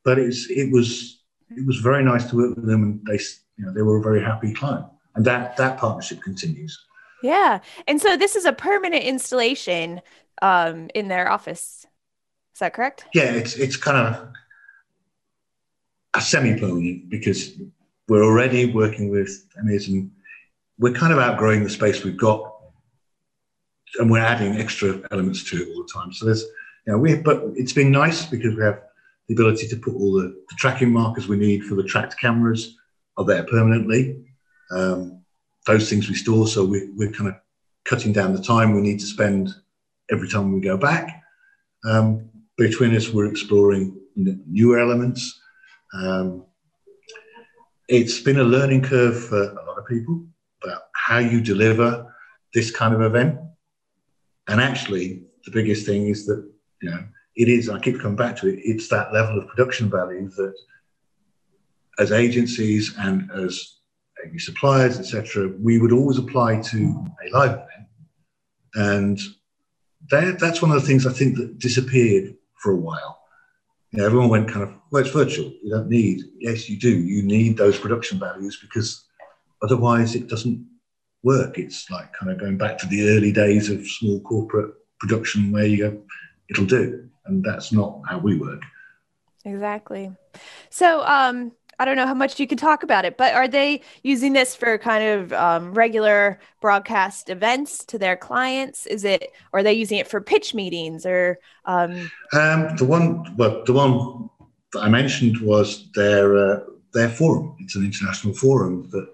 but 0.03 0.19
it's, 0.19 0.49
it 0.49 0.73
was 0.73 1.21
it 1.49 1.65
was 1.65 1.77
very 1.77 2.03
nice 2.03 2.29
to 2.29 2.35
work 2.35 2.55
with 2.57 2.67
them, 2.67 2.83
and 2.83 3.01
they 3.07 3.23
you 3.57 3.65
know 3.65 3.73
they 3.73 3.81
were 3.81 3.97
a 3.97 4.03
very 4.03 4.21
happy 4.21 4.53
client, 4.53 4.87
and 5.15 5.23
that 5.23 5.55
that 5.55 5.77
partnership 5.77 6.21
continues. 6.21 6.77
Yeah, 7.23 7.59
and 7.87 8.01
so 8.01 8.17
this 8.17 8.35
is 8.35 8.45
a 8.45 8.53
permanent 8.53 9.03
installation 9.03 10.01
um, 10.41 10.89
in 10.93 11.07
their 11.07 11.31
office. 11.31 11.85
Is 12.53 12.59
that 12.59 12.73
correct? 12.73 13.05
Yeah, 13.13 13.31
it's 13.31 13.55
it's 13.55 13.75
kind 13.75 13.97
of 13.97 14.27
a 16.13 16.21
semi-permanent 16.21 17.09
because 17.09 17.51
we're 18.07 18.23
already 18.23 18.71
working 18.71 19.09
with 19.09 19.45
Amazon. 19.57 20.11
We're 20.77 20.93
kind 20.93 21.11
of 21.11 21.19
outgrowing 21.19 21.63
the 21.63 21.69
space 21.69 22.03
we've 22.03 22.17
got, 22.17 22.53
and 23.99 24.09
we're 24.09 24.19
adding 24.19 24.57
extra 24.57 25.01
elements 25.11 25.43
to 25.49 25.57
it 25.57 25.69
all 25.69 25.83
the 25.83 25.89
time. 25.93 26.13
So 26.13 26.25
there's, 26.25 26.43
you 26.85 26.93
know, 26.93 26.97
we 26.97 27.15
but 27.15 27.43
it's 27.55 27.73
been 27.73 27.91
nice 27.91 28.25
because 28.25 28.55
we 28.55 28.63
have 28.63 28.81
the 29.27 29.33
ability 29.33 29.67
to 29.67 29.75
put 29.77 29.95
all 29.95 30.13
the, 30.13 30.27
the 30.27 30.55
tracking 30.57 30.91
markers 30.91 31.27
we 31.27 31.37
need 31.37 31.63
for 31.63 31.75
the 31.75 31.83
tracked 31.83 32.19
cameras 32.19 32.77
are 33.17 33.25
there 33.25 33.43
permanently. 33.43 34.23
Um, 34.71 35.24
those 35.65 35.89
things 35.89 36.07
we 36.07 36.15
store, 36.15 36.47
so 36.47 36.63
we, 36.63 36.89
we're 36.95 37.11
kind 37.11 37.29
of 37.29 37.35
cutting 37.85 38.13
down 38.13 38.33
the 38.33 38.41
time 38.41 38.73
we 38.73 38.81
need 38.81 38.99
to 38.99 39.05
spend 39.05 39.49
every 40.11 40.29
time 40.29 40.51
we 40.51 40.61
go 40.61 40.77
back. 40.77 41.23
Um, 41.85 42.29
between 42.57 42.95
us, 42.95 43.09
we're 43.09 43.29
exploring 43.29 43.99
newer 44.15 44.79
elements. 44.79 45.39
Um, 45.93 46.45
it's 47.87 48.19
been 48.19 48.39
a 48.39 48.43
learning 48.43 48.83
curve 48.83 49.25
for 49.25 49.41
a 49.41 49.65
lot 49.65 49.77
of 49.77 49.85
people 49.85 50.25
about 50.63 50.83
how 50.95 51.19
you 51.19 51.41
deliver 51.41 52.13
this 52.53 52.71
kind 52.71 52.93
of 52.93 53.01
event. 53.01 53.39
And 54.47 54.61
actually, 54.61 55.23
the 55.45 55.51
biggest 55.51 55.85
thing 55.85 56.07
is 56.07 56.25
that, 56.25 56.49
you 56.81 56.89
know, 56.89 57.03
it 57.35 57.49
is, 57.49 57.69
I 57.69 57.79
keep 57.79 57.99
coming 57.99 58.15
back 58.15 58.35
to 58.37 58.47
it, 58.47 58.59
it's 58.63 58.87
that 58.89 59.13
level 59.13 59.37
of 59.37 59.47
production 59.47 59.89
value 59.89 60.29
that 60.29 60.53
as 61.99 62.11
agencies 62.11 62.95
and 62.97 63.29
as 63.31 63.74
suppliers, 64.37 64.99
etc., 64.99 65.51
we 65.59 65.79
would 65.79 65.91
always 65.91 66.17
apply 66.17 66.61
to 66.61 67.05
a 67.25 67.37
live 67.37 67.51
event. 67.51 67.87
And 68.75 69.19
that, 70.11 70.39
that's 70.39 70.61
one 70.61 70.71
of 70.71 70.81
the 70.81 70.87
things 70.87 71.05
I 71.05 71.13
think 71.13 71.37
that 71.37 71.59
disappeared 71.59 72.35
for 72.61 72.71
a 72.71 72.77
while. 72.77 73.21
You 73.91 73.99
know, 73.99 74.05
everyone 74.05 74.29
went 74.29 74.49
kind 74.49 74.63
of, 74.63 74.73
well, 74.91 75.01
it's 75.03 75.13
virtual. 75.13 75.53
You 75.63 75.71
don't 75.71 75.89
need, 75.89 76.21
yes, 76.39 76.69
you 76.69 76.77
do. 76.77 76.89
You 76.89 77.23
need 77.23 77.57
those 77.57 77.79
production 77.79 78.19
values 78.19 78.59
because 78.61 79.05
otherwise 79.61 80.15
it 80.15 80.27
doesn't 80.27 80.65
work. 81.23 81.57
It's 81.57 81.89
like 81.89 82.11
kind 82.13 82.31
of 82.31 82.39
going 82.39 82.57
back 82.57 82.77
to 82.79 82.87
the 82.87 83.09
early 83.09 83.31
days 83.31 83.69
of 83.69 83.87
small 83.87 84.19
corporate 84.21 84.73
production 84.99 85.51
where 85.51 85.65
you 85.65 85.77
go, 85.77 86.01
it'll 86.49 86.65
do. 86.65 87.09
And 87.25 87.43
that's 87.43 87.71
not 87.71 88.01
how 88.07 88.19
we 88.19 88.37
work. 88.37 88.61
Exactly. 89.45 90.11
So, 90.69 91.03
um, 91.05 91.51
I 91.79 91.85
don't 91.85 91.95
know 91.95 92.07
how 92.07 92.13
much 92.13 92.39
you 92.39 92.47
can 92.47 92.57
talk 92.57 92.83
about 92.83 93.05
it, 93.05 93.17
but 93.17 93.33
are 93.33 93.47
they 93.47 93.81
using 94.03 94.33
this 94.33 94.55
for 94.55 94.77
kind 94.77 95.03
of 95.03 95.33
um, 95.33 95.73
regular 95.73 96.39
broadcast 96.61 97.29
events 97.29 97.83
to 97.85 97.97
their 97.97 98.15
clients? 98.15 98.85
Is 98.85 99.03
it, 99.03 99.31
or 99.51 99.59
are 99.59 99.63
they 99.63 99.73
using 99.73 99.97
it 99.97 100.07
for 100.07 100.21
pitch 100.21 100.53
meetings 100.53 101.05
or? 101.05 101.39
Um... 101.65 102.11
Um, 102.33 102.75
the 102.77 102.85
one, 102.85 103.35
well, 103.37 103.63
the 103.65 103.73
one 103.73 104.29
that 104.73 104.81
I 104.81 104.89
mentioned 104.89 105.39
was 105.41 105.91
their 105.91 106.37
uh, 106.37 106.59
their 106.93 107.09
forum. 107.09 107.55
It's 107.59 107.75
an 107.75 107.85
international 107.85 108.33
forum 108.33 108.89
that 108.91 109.07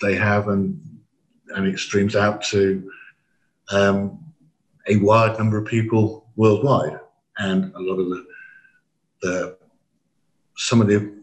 they 0.00 0.14
have, 0.14 0.48
and 0.48 0.80
and 1.54 1.66
it 1.66 1.78
streams 1.78 2.16
out 2.16 2.42
to 2.44 2.90
um, 3.70 4.18
a 4.88 4.96
wide 4.96 5.38
number 5.38 5.58
of 5.58 5.66
people 5.66 6.26
worldwide, 6.36 6.98
and 7.38 7.72
a 7.74 7.80
lot 7.80 7.98
of 7.98 8.08
the 8.08 8.26
the 9.22 9.56
some 10.56 10.80
of 10.80 10.88
the 10.88 11.21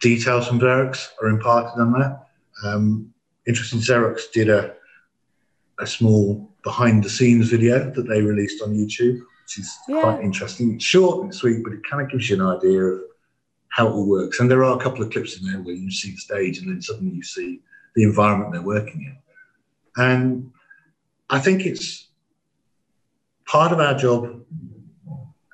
details 0.00 0.48
from 0.48 0.60
Xerox 0.60 1.08
are 1.22 1.28
imparted 1.28 1.80
on 1.80 1.92
that. 1.92 2.26
Um, 2.64 3.12
interesting, 3.46 3.80
Xerox 3.80 4.32
did 4.32 4.48
a, 4.48 4.74
a 5.78 5.86
small 5.86 6.50
behind 6.64 7.04
the 7.04 7.10
scenes 7.10 7.48
video 7.48 7.90
that 7.90 8.08
they 8.08 8.22
released 8.22 8.62
on 8.62 8.74
YouTube, 8.74 9.20
which 9.44 9.58
is 9.58 9.78
yeah. 9.88 10.00
quite 10.00 10.22
interesting. 10.22 10.74
It's 10.74 10.84
short 10.84 11.22
and 11.22 11.34
sweet, 11.34 11.62
but 11.64 11.72
it 11.72 11.80
kind 11.88 12.02
of 12.02 12.10
gives 12.10 12.28
you 12.28 12.36
an 12.36 12.56
idea 12.56 12.82
of 12.82 13.00
how 13.68 13.86
it 13.86 13.92
all 13.92 14.08
works. 14.08 14.40
And 14.40 14.50
there 14.50 14.64
are 14.64 14.76
a 14.76 14.82
couple 14.82 15.02
of 15.02 15.10
clips 15.10 15.38
in 15.38 15.46
there 15.46 15.60
where 15.60 15.74
you 15.74 15.90
see 15.90 16.10
the 16.10 16.16
stage 16.16 16.58
and 16.58 16.68
then 16.68 16.82
suddenly 16.82 17.14
you 17.14 17.22
see 17.22 17.60
the 17.94 18.02
environment 18.02 18.52
they're 18.52 18.62
working 18.62 19.02
in. 19.02 19.16
And 19.96 20.52
I 21.28 21.38
think 21.38 21.66
it's 21.66 22.08
part 23.46 23.72
of 23.72 23.80
our 23.80 23.94
job 23.94 24.44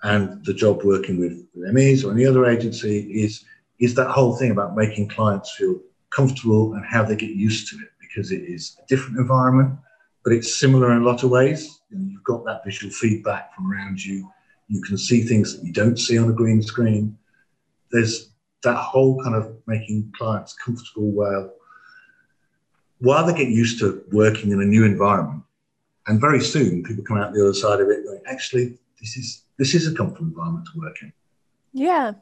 and 0.03 0.45
the 0.45 0.55
job 0.55 0.83
working 0.85 1.19
with, 1.19 1.47
with 1.55 1.73
MEs 1.73 2.05
or 2.05 2.13
any 2.13 2.27
other 2.27 2.47
agency 2.47 3.01
is 3.13 3.45
is 3.79 3.95
that 3.95 4.11
whole 4.11 4.37
thing 4.37 4.51
about 4.51 4.77
making 4.77 5.09
clients 5.09 5.55
feel 5.57 5.81
comfortable 6.11 6.75
and 6.75 6.85
how 6.85 7.03
they 7.03 7.17
get 7.17 7.31
used 7.31 7.69
to 7.69 7.77
it 7.77 7.91
because 8.01 8.33
it 8.33 8.43
is 8.43 8.77
a 8.83 8.87
different 8.87 9.19
environment, 9.19 9.79
but 10.25 10.33
it's 10.33 10.59
similar 10.59 10.93
in 10.93 11.03
a 11.03 11.05
lot 11.05 11.23
of 11.23 11.31
ways. 11.31 11.81
You 11.91 11.99
you've 12.11 12.25
got 12.25 12.45
that 12.45 12.65
visual 12.65 12.93
feedback 12.93 13.55
from 13.55 13.71
around 13.71 14.03
you. 14.03 14.29
You 14.69 14.83
can 14.83 14.97
see 14.97 15.23
things 15.23 15.57
that 15.57 15.65
you 15.65 15.73
don't 15.73 15.99
see 15.99 16.19
on 16.19 16.29
a 16.31 16.33
green 16.33 16.63
screen. 16.63 17.17
There's 17.93 18.31
that 18.63 18.77
whole 18.77 19.23
kind 19.23 19.37
of 19.37 19.57
making 19.67 20.13
clients 20.17 20.55
comfortable 20.55 21.11
while 21.11 21.53
while 22.99 23.27
they 23.27 23.35
get 23.35 23.49
used 23.49 23.79
to 23.81 24.03
working 24.11 24.51
in 24.51 24.61
a 24.61 24.65
new 24.65 24.85
environment. 24.85 25.43
And 26.07 26.21
very 26.21 26.41
soon 26.41 26.83
people 26.83 27.05
come 27.05 27.19
out 27.19 27.35
the 27.35 27.43
other 27.43 27.55
side 27.55 27.81
of 27.81 27.89
it 27.91 28.05
going, 28.05 28.21
actually, 28.27 28.79
this 29.01 29.17
is 29.17 29.45
this 29.59 29.75
is 29.75 29.87
a 29.87 29.95
comfortable 29.95 30.29
environment 30.29 30.67
to 30.73 30.81
work 30.81 30.97
in. 31.03 31.13
Yeah, 31.73 32.13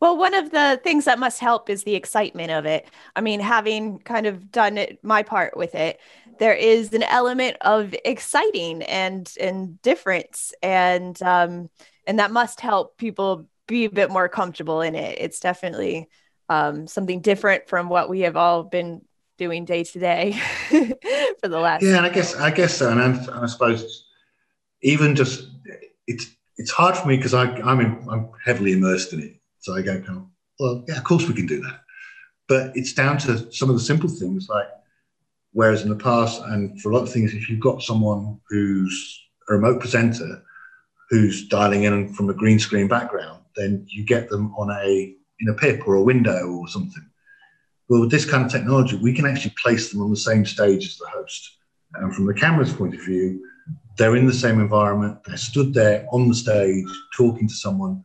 well, 0.00 0.16
one 0.16 0.34
of 0.34 0.50
the 0.50 0.80
things 0.82 1.06
that 1.06 1.18
must 1.18 1.40
help 1.40 1.68
is 1.68 1.82
the 1.82 1.94
excitement 1.94 2.50
of 2.50 2.66
it. 2.66 2.88
I 3.16 3.20
mean, 3.20 3.40
having 3.40 3.98
kind 3.98 4.26
of 4.26 4.50
done 4.50 4.78
it, 4.78 5.02
my 5.02 5.22
part 5.22 5.56
with 5.56 5.74
it, 5.74 5.98
there 6.38 6.54
is 6.54 6.92
an 6.92 7.02
element 7.02 7.56
of 7.62 7.94
exciting 8.04 8.82
and 8.82 9.30
and 9.40 9.80
difference, 9.82 10.52
and 10.62 11.20
um, 11.22 11.68
and 12.06 12.20
that 12.20 12.30
must 12.30 12.60
help 12.60 12.96
people 12.96 13.48
be 13.66 13.86
a 13.86 13.90
bit 13.90 14.10
more 14.10 14.28
comfortable 14.28 14.80
in 14.80 14.94
it. 14.94 15.18
It's 15.20 15.40
definitely 15.40 16.08
um, 16.48 16.86
something 16.86 17.20
different 17.20 17.68
from 17.68 17.88
what 17.88 18.08
we 18.08 18.20
have 18.20 18.36
all 18.36 18.62
been 18.62 19.02
doing 19.36 19.64
day 19.64 19.84
to 19.84 19.98
day 19.98 20.32
for 20.68 21.48
the 21.48 21.58
last. 21.58 21.82
Yeah, 21.82 21.96
and 21.96 22.06
I 22.06 22.10
guess 22.10 22.36
I 22.36 22.52
guess 22.52 22.76
so, 22.76 22.90
and 22.90 23.00
I, 23.00 23.06
and 23.06 23.30
I 23.30 23.46
suppose 23.46 24.06
even 24.82 25.16
just 25.16 25.48
it's 26.06 26.26
it's 26.56 26.70
hard 26.70 26.96
for 26.96 27.08
me 27.08 27.16
because 27.16 27.34
I'm 27.34 27.80
in, 27.80 28.06
I'm 28.08 28.30
heavily 28.44 28.72
immersed 28.72 29.12
in 29.12 29.22
it 29.22 29.37
so 29.68 29.76
I 29.76 29.82
go, 29.82 30.26
well, 30.58 30.84
yeah, 30.88 30.96
of 30.96 31.04
course 31.04 31.28
we 31.28 31.34
can 31.34 31.46
do 31.46 31.60
that. 31.60 31.80
But 32.48 32.72
it's 32.74 32.94
down 32.94 33.18
to 33.18 33.52
some 33.52 33.68
of 33.68 33.76
the 33.76 33.82
simple 33.82 34.08
things 34.08 34.48
like, 34.48 34.66
whereas 35.52 35.82
in 35.82 35.90
the 35.90 35.96
past, 35.96 36.40
and 36.42 36.80
for 36.80 36.90
a 36.90 36.94
lot 36.94 37.02
of 37.02 37.12
things, 37.12 37.34
if 37.34 37.50
you've 37.50 37.60
got 37.60 37.82
someone 37.82 38.40
who's 38.48 39.20
a 39.50 39.54
remote 39.54 39.80
presenter 39.80 40.42
who's 41.10 41.48
dialing 41.48 41.82
in 41.82 42.12
from 42.14 42.30
a 42.30 42.34
green 42.34 42.58
screen 42.58 42.88
background, 42.88 43.42
then 43.56 43.84
you 43.88 44.04
get 44.06 44.30
them 44.30 44.54
on 44.56 44.70
a 44.70 45.14
in 45.40 45.48
a 45.50 45.54
pip 45.54 45.86
or 45.86 45.96
a 45.96 46.02
window 46.02 46.46
or 46.46 46.66
something. 46.66 47.06
Well, 47.88 48.00
with 48.00 48.10
this 48.10 48.24
kind 48.24 48.44
of 48.44 48.50
technology, 48.50 48.96
we 48.96 49.12
can 49.12 49.26
actually 49.26 49.54
place 49.62 49.92
them 49.92 50.02
on 50.02 50.10
the 50.10 50.16
same 50.16 50.44
stage 50.46 50.86
as 50.86 50.96
the 50.96 51.08
host. 51.08 51.58
And 51.94 52.14
from 52.14 52.26
the 52.26 52.34
camera's 52.34 52.72
point 52.72 52.94
of 52.94 53.04
view, 53.04 53.44
they're 53.96 54.16
in 54.16 54.26
the 54.26 54.32
same 54.32 54.60
environment. 54.60 55.18
They're 55.24 55.36
stood 55.36 55.74
there 55.74 56.06
on 56.10 56.28
the 56.28 56.34
stage 56.34 56.86
talking 57.16 57.48
to 57.48 57.54
someone 57.54 58.04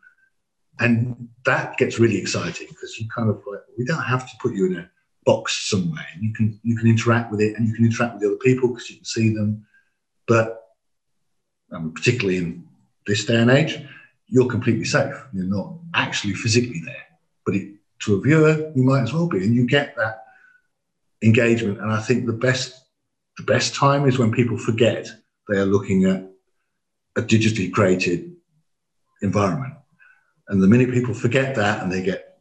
and 0.80 1.30
that 1.46 1.78
gets 1.78 2.00
really 2.00 2.18
exciting 2.18 2.68
because 2.68 2.98
you 3.00 3.08
kind 3.16 3.30
of 3.30 3.42
like, 3.46 3.60
we 3.78 3.86
don't 3.86 4.04
have 4.04 4.30
to 4.30 4.38
put 4.42 4.54
you 4.54 4.66
in 4.66 4.78
a 4.78 4.90
box 5.26 5.70
somewhere. 5.70 6.06
You 6.20 6.34
can 6.34 6.60
you 6.64 6.76
can 6.76 6.88
interact 6.88 7.32
with 7.32 7.42
it, 7.42 7.56
and 7.56 7.68
you 7.68 7.74
can 7.74 7.86
interact 7.86 8.14
with 8.14 8.22
the 8.22 8.30
other 8.30 8.38
people 8.38 8.70
because 8.70 8.90
you 8.90 8.98
can 8.98 9.06
see 9.06 9.34
them. 9.34 9.66
But 10.28 10.62
um, 11.72 11.94
particularly 11.94 12.38
in 12.38 12.68
this 13.06 13.26
day 13.26 13.40
and 13.40 13.52
age, 13.52 13.80
you're 14.28 14.50
completely 14.50 14.86
safe. 14.86 15.16
You're 15.34 15.46
not 15.46 15.76
actually 15.94 16.34
physically 16.34 16.82
there, 16.84 17.06
but 17.46 17.56
it, 17.56 17.74
to 18.00 18.16
a 18.16 18.22
viewer, 18.22 18.72
you 18.76 18.84
might 18.84 19.04
as 19.04 19.14
well 19.14 19.28
be, 19.28 19.44
and 19.44 19.56
you 19.56 19.68
get 19.68 19.96
that 19.96 20.24
engagement. 21.22 21.80
And 21.80 21.92
I 21.92 22.02
think 22.02 22.26
the 22.26 22.34
best 22.34 22.74
the 23.38 23.44
best 23.44 23.76
time 23.76 24.08
is 24.08 24.18
when 24.18 24.32
people 24.32 24.58
forget 24.58 25.08
they 25.50 25.58
are 25.58 25.66
looking 25.66 26.06
at 26.06 26.30
a 27.16 27.22
digitally 27.22 27.72
created 27.72 28.36
environment 29.22 29.74
and 30.48 30.62
the 30.62 30.68
minute 30.68 30.92
people 30.92 31.14
forget 31.14 31.56
that 31.56 31.82
and 31.82 31.92
they 31.92 32.02
get 32.02 32.40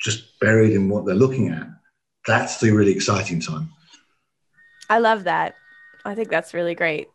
just 0.00 0.38
buried 0.40 0.72
in 0.72 0.88
what 0.88 1.06
they're 1.06 1.14
looking 1.14 1.48
at, 1.48 1.66
that's 2.26 2.58
the 2.58 2.70
really 2.70 2.92
exciting 2.92 3.40
time. 3.40 3.70
I 4.88 4.98
love 4.98 5.24
that. 5.24 5.54
I 6.04 6.14
think 6.14 6.28
that's 6.28 6.54
really 6.54 6.74
great. 6.74 7.08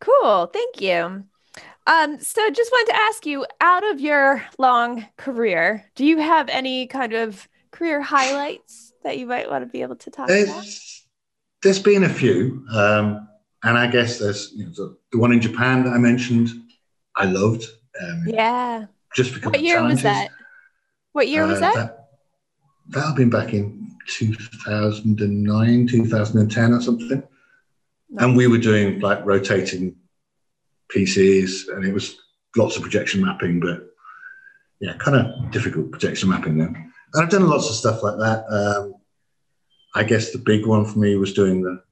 Cool. 0.00 0.46
Thank 0.46 0.80
you. 0.80 1.24
Um, 1.86 2.20
so 2.20 2.48
just 2.50 2.70
wanted 2.70 2.92
to 2.92 3.00
ask 3.00 3.26
you 3.26 3.44
out 3.60 3.84
of 3.90 4.00
your 4.00 4.44
long 4.58 5.06
career, 5.16 5.84
do 5.96 6.04
you 6.04 6.18
have 6.18 6.48
any 6.48 6.86
kind 6.86 7.12
of 7.12 7.48
career 7.72 8.00
highlights 8.00 8.92
that 9.02 9.18
you 9.18 9.26
might 9.26 9.50
want 9.50 9.64
to 9.64 9.70
be 9.70 9.82
able 9.82 9.96
to 9.96 10.10
talk 10.10 10.28
there's, 10.28 10.48
about? 10.48 10.66
There's 11.62 11.80
been 11.80 12.04
a 12.04 12.08
few. 12.08 12.64
Um, 12.72 13.28
and 13.64 13.78
I 13.78 13.88
guess 13.88 14.18
there's 14.18 14.52
you 14.52 14.66
know, 14.66 14.72
the, 14.72 14.96
the 15.12 15.18
one 15.18 15.32
in 15.32 15.40
Japan 15.40 15.84
that 15.84 15.92
I 15.92 15.98
mentioned, 15.98 16.50
I 17.16 17.24
loved. 17.24 17.64
Um, 18.00 18.24
yeah. 18.26 18.86
Just 19.14 19.34
because 19.34 19.52
what 19.52 19.62
year 19.62 19.82
was 19.82 20.02
that? 20.02 20.30
What 21.12 21.28
year 21.28 21.46
was 21.46 21.58
uh, 21.58 21.60
that? 21.60 21.74
that? 21.74 22.08
That'll 22.88 23.08
have 23.08 23.16
been 23.16 23.30
back 23.30 23.52
in 23.52 23.90
2009, 24.06 25.86
2010 25.86 26.72
or 26.72 26.80
something. 26.80 27.22
And 28.18 28.36
we 28.36 28.46
were 28.46 28.58
doing 28.58 29.00
like 29.00 29.24
rotating 29.24 29.96
PCs 30.94 31.68
and 31.68 31.84
it 31.84 31.92
was 31.92 32.16
lots 32.56 32.76
of 32.76 32.82
projection 32.82 33.24
mapping, 33.24 33.60
but 33.60 33.88
yeah, 34.80 34.94
kind 34.98 35.16
of 35.16 35.50
difficult 35.50 35.90
projection 35.90 36.28
mapping 36.28 36.58
then. 36.58 36.92
And 37.14 37.22
I've 37.22 37.30
done 37.30 37.48
lots 37.48 37.68
of 37.68 37.76
stuff 37.76 38.02
like 38.02 38.18
that. 38.18 38.44
Um, 38.48 38.94
I 39.94 40.04
guess 40.04 40.32
the 40.32 40.38
big 40.38 40.66
one 40.66 40.84
for 40.84 40.98
me 40.98 41.16
was 41.16 41.32
doing 41.32 41.62
the, 41.62 41.82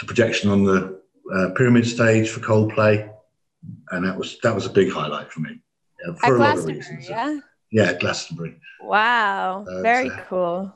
the 0.00 0.06
projection 0.06 0.50
on 0.50 0.64
the 0.64 1.00
uh, 1.32 1.50
pyramid 1.56 1.86
stage 1.86 2.28
for 2.28 2.40
Coldplay, 2.40 3.12
and 3.90 4.06
that 4.06 4.16
was 4.16 4.38
that 4.42 4.54
was 4.54 4.66
a 4.66 4.70
big 4.70 4.90
highlight 4.90 5.32
for 5.32 5.40
me 5.40 5.60
yeah, 6.04 6.14
for 6.14 6.26
At 6.26 6.32
a 6.32 6.36
lot 6.36 6.58
of 6.58 6.66
reasons. 6.66 7.08
Yeah, 7.08 7.38
yeah, 7.70 7.92
Glastonbury. 7.94 8.60
Wow, 8.80 9.64
uh, 9.68 9.82
very 9.82 10.10
uh, 10.10 10.24
cool. 10.28 10.74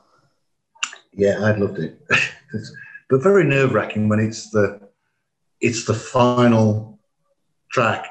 Yeah, 1.13 1.39
I 1.39 1.55
loved 1.55 1.79
it, 1.79 1.99
but 3.09 3.23
very 3.23 3.43
nerve 3.43 3.73
wracking 3.73 4.09
when 4.09 4.19
it's 4.19 4.49
the 4.49 4.79
it's 5.61 5.85
the 5.85 5.93
final 5.93 6.99
track 7.71 8.05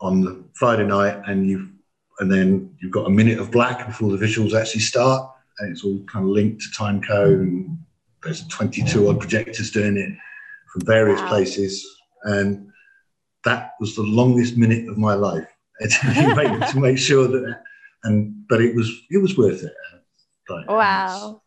on 0.00 0.20
the 0.20 0.44
Friday 0.54 0.86
night, 0.86 1.20
and 1.26 1.46
you 1.48 1.70
and 2.20 2.30
then 2.30 2.74
you've 2.80 2.92
got 2.92 3.06
a 3.06 3.10
minute 3.10 3.38
of 3.38 3.50
black 3.50 3.86
before 3.86 4.10
the 4.10 4.24
visuals 4.24 4.58
actually 4.58 4.80
start, 4.80 5.30
and 5.58 5.70
it's 5.70 5.84
all 5.84 6.02
kind 6.04 6.24
of 6.24 6.30
linked 6.30 6.62
to 6.62 6.72
time 6.76 7.02
code. 7.02 7.40
And 7.40 7.78
there's 8.22 8.46
22 8.48 9.08
odd 9.08 9.20
projectors 9.20 9.70
doing 9.70 9.96
it 9.96 10.10
from 10.72 10.82
various 10.84 11.20
wow. 11.20 11.28
places, 11.28 11.86
and 12.24 12.67
that 13.48 13.74
was 13.80 13.94
the 13.94 14.02
longest 14.02 14.56
minute 14.56 14.88
of 14.88 14.98
my 14.98 15.14
life 15.14 15.48
to, 15.80 16.34
make, 16.36 16.70
to 16.70 16.80
make 16.80 16.98
sure 16.98 17.26
that. 17.28 17.62
And 18.04 18.46
but 18.48 18.60
it 18.60 18.74
was 18.76 18.88
it 19.10 19.18
was 19.18 19.36
worth 19.36 19.62
it. 19.64 19.72
Like, 20.48 20.68
wow. 20.70 21.42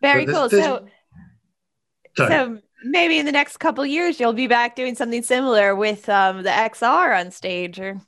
Very 0.00 0.24
there's, 0.24 0.36
cool. 0.36 0.48
There's, 0.48 0.64
so, 0.64 2.26
so 2.28 2.58
maybe 2.84 3.18
in 3.18 3.26
the 3.26 3.32
next 3.32 3.58
couple 3.58 3.86
years 3.86 4.18
you'll 4.18 4.32
be 4.32 4.48
back 4.48 4.74
doing 4.74 4.96
something 4.96 5.22
similar 5.22 5.76
with 5.76 6.08
um, 6.08 6.42
the 6.42 6.50
XR 6.50 7.18
on 7.18 7.30
stage, 7.30 7.78
or 7.78 8.00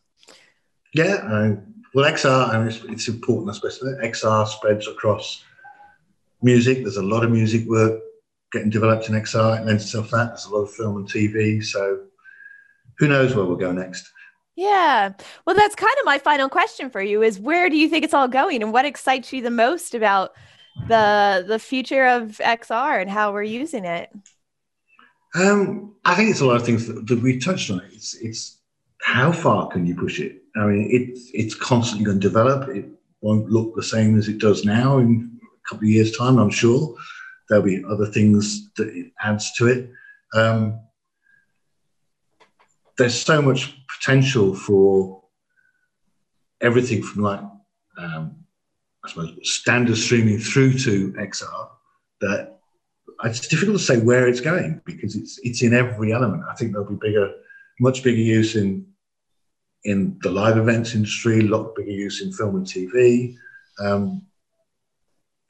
yeah, 0.93 1.15
uh, 1.23 1.57
well, 1.95 2.12
XR, 2.12 2.49
I 2.49 2.59
mean, 2.59 2.69
it's, 2.69 2.83
it's 2.85 3.09
important, 3.09 3.51
especially 3.51 3.93
XR 4.03 4.47
spreads 4.49 4.89
across 4.89 5.45
music. 6.43 6.79
There's 6.79 6.97
a 6.97 7.03
lot 7.03 7.25
of 7.25 7.31
music 7.31 7.67
work 7.69 8.01
getting 8.53 8.71
developed 8.71 9.09
in 9.09 9.15
XR. 9.15 9.61
It 9.61 9.67
lends 9.67 9.85
itself 9.85 10.11
that. 10.11 10.29
There's 10.29 10.47
a 10.47 10.55
lot 10.55 10.62
of 10.62 10.73
film 10.73 10.97
and 10.97 11.09
TV. 11.09 11.62
So 11.65 12.01
who 12.99 13.09
knows 13.09 13.34
where 13.34 13.45
we'll 13.45 13.57
go 13.57 13.72
next? 13.72 14.11
Yeah. 14.57 15.12
Well, 15.47 15.57
that's 15.57 15.74
kind 15.74 15.95
of 15.99 16.05
my 16.05 16.18
final 16.18 16.49
question 16.49 16.88
for 16.90 17.03
you 17.03 17.22
is 17.22 17.40
where 17.40 17.68
do 17.68 17.76
you 17.76 17.88
think 17.88 18.05
it's 18.05 18.14
all 18.14 18.28
going 18.28 18.62
and 18.62 18.72
what 18.72 18.84
excites 18.84 19.32
you 19.32 19.42
the 19.42 19.51
most 19.51 19.95
about 19.95 20.32
the 20.88 21.45
the 21.47 21.59
future 21.59 22.07
of 22.07 22.38
XR 22.38 23.01
and 23.01 23.11
how 23.11 23.32
we're 23.32 23.42
using 23.42 23.84
it? 23.84 24.11
Um, 25.34 25.97
I 26.05 26.14
think 26.14 26.30
it's 26.30 26.40
a 26.40 26.47
lot 26.47 26.57
of 26.57 26.64
things 26.64 26.86
that, 26.86 27.07
that 27.09 27.20
we 27.20 27.38
touched 27.38 27.70
on. 27.70 27.82
It's 27.92 28.14
it's 28.14 28.59
how 29.03 29.32
far 29.32 29.68
can 29.68 29.86
you 29.86 29.97
push 29.97 30.20
it? 30.20 30.42
I 30.57 30.66
mean, 30.66 30.88
it's 30.90 31.30
it's 31.34 31.55
constantly 31.55 32.05
going 32.05 32.20
to 32.20 32.28
develop. 32.28 32.68
It 32.68 32.86
won't 33.20 33.51
look 33.51 33.74
the 33.74 33.82
same 33.82 34.18
as 34.18 34.28
it 34.28 34.38
does 34.38 34.64
now 34.64 34.99
in 34.99 35.38
a 35.42 35.68
couple 35.68 35.84
of 35.84 35.90
years' 35.90 36.16
time. 36.16 36.38
I'm 36.38 36.51
sure 36.51 36.95
there'll 37.49 37.64
be 37.64 37.82
other 37.88 38.07
things 38.07 38.72
that 38.74 38.88
it 38.88 39.12
adds 39.20 39.53
to 39.55 39.66
it. 39.66 39.90
Um, 40.34 40.80
there's 42.99 43.20
so 43.20 43.42
much 43.42 43.76
potential 43.99 44.55
for 44.55 45.22
everything 46.61 47.03
from 47.03 47.22
like 47.22 47.40
um, 47.99 48.36
I 49.05 49.09
suppose 49.09 49.36
standard 49.42 49.97
streaming 49.97 50.38
through 50.38 50.78
to 50.78 51.12
XR 51.12 51.68
that 52.20 52.59
it's 53.24 53.47
difficult 53.49 53.78
to 53.78 53.84
say 53.84 53.99
where 54.01 54.26
it's 54.26 54.40
going 54.40 54.80
because 54.84 55.14
it's 55.14 55.38
it's 55.42 55.62
in 55.62 55.74
every 55.74 56.12
element. 56.12 56.42
I 56.51 56.55
think 56.55 56.72
there'll 56.72 56.88
be 56.88 56.97
bigger, 56.97 57.32
much 57.80 58.03
bigger 58.03 58.20
use 58.20 58.57
in 58.57 58.86
in 59.84 60.18
the 60.22 60.30
live 60.30 60.57
events 60.57 60.95
industry, 60.95 61.40
a 61.40 61.42
lot 61.42 61.74
bigger 61.76 61.90
use 61.90 62.22
in 62.22 62.32
film 62.32 62.57
and 62.57 62.66
TV. 62.66 63.36
Um, 63.78 64.22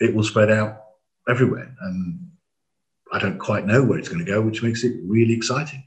it 0.00 0.14
will 0.14 0.24
spread 0.24 0.50
out 0.50 0.82
everywhere, 1.28 1.74
and 1.82 2.30
I 3.12 3.18
don't 3.18 3.38
quite 3.38 3.66
know 3.66 3.82
where 3.82 3.98
it's 3.98 4.08
going 4.08 4.24
to 4.24 4.30
go, 4.30 4.40
which 4.40 4.62
makes 4.62 4.82
it 4.84 4.96
really 5.04 5.34
exciting. 5.34 5.84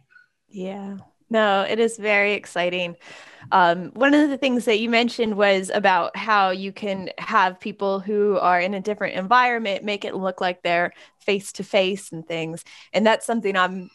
Yeah, 0.48 0.98
no, 1.30 1.62
it 1.62 1.80
is 1.80 1.98
very 1.98 2.34
exciting. 2.34 2.96
Um, 3.52 3.92
one 3.94 4.14
of 4.14 4.30
the 4.30 4.38
things 4.38 4.66
that 4.66 4.80
you 4.80 4.90
mentioned 4.90 5.36
was 5.36 5.70
about 5.74 6.16
how 6.18 6.50
you 6.50 6.72
can 6.72 7.10
have 7.18 7.60
people 7.60 8.00
who 8.00 8.38
are 8.38 8.60
in 8.60 8.74
a 8.74 8.82
different 8.82 9.16
environment 9.16 9.84
make 9.84 10.06
it 10.06 10.16
look 10.16 10.42
like 10.42 10.64
they're 10.64 10.94
face 11.20 11.52
to 11.54 11.64
face 11.64 12.12
and 12.12 12.28
things. 12.28 12.64
And 12.94 13.06
that's 13.06 13.26
something 13.26 13.56
I'm 13.56 13.90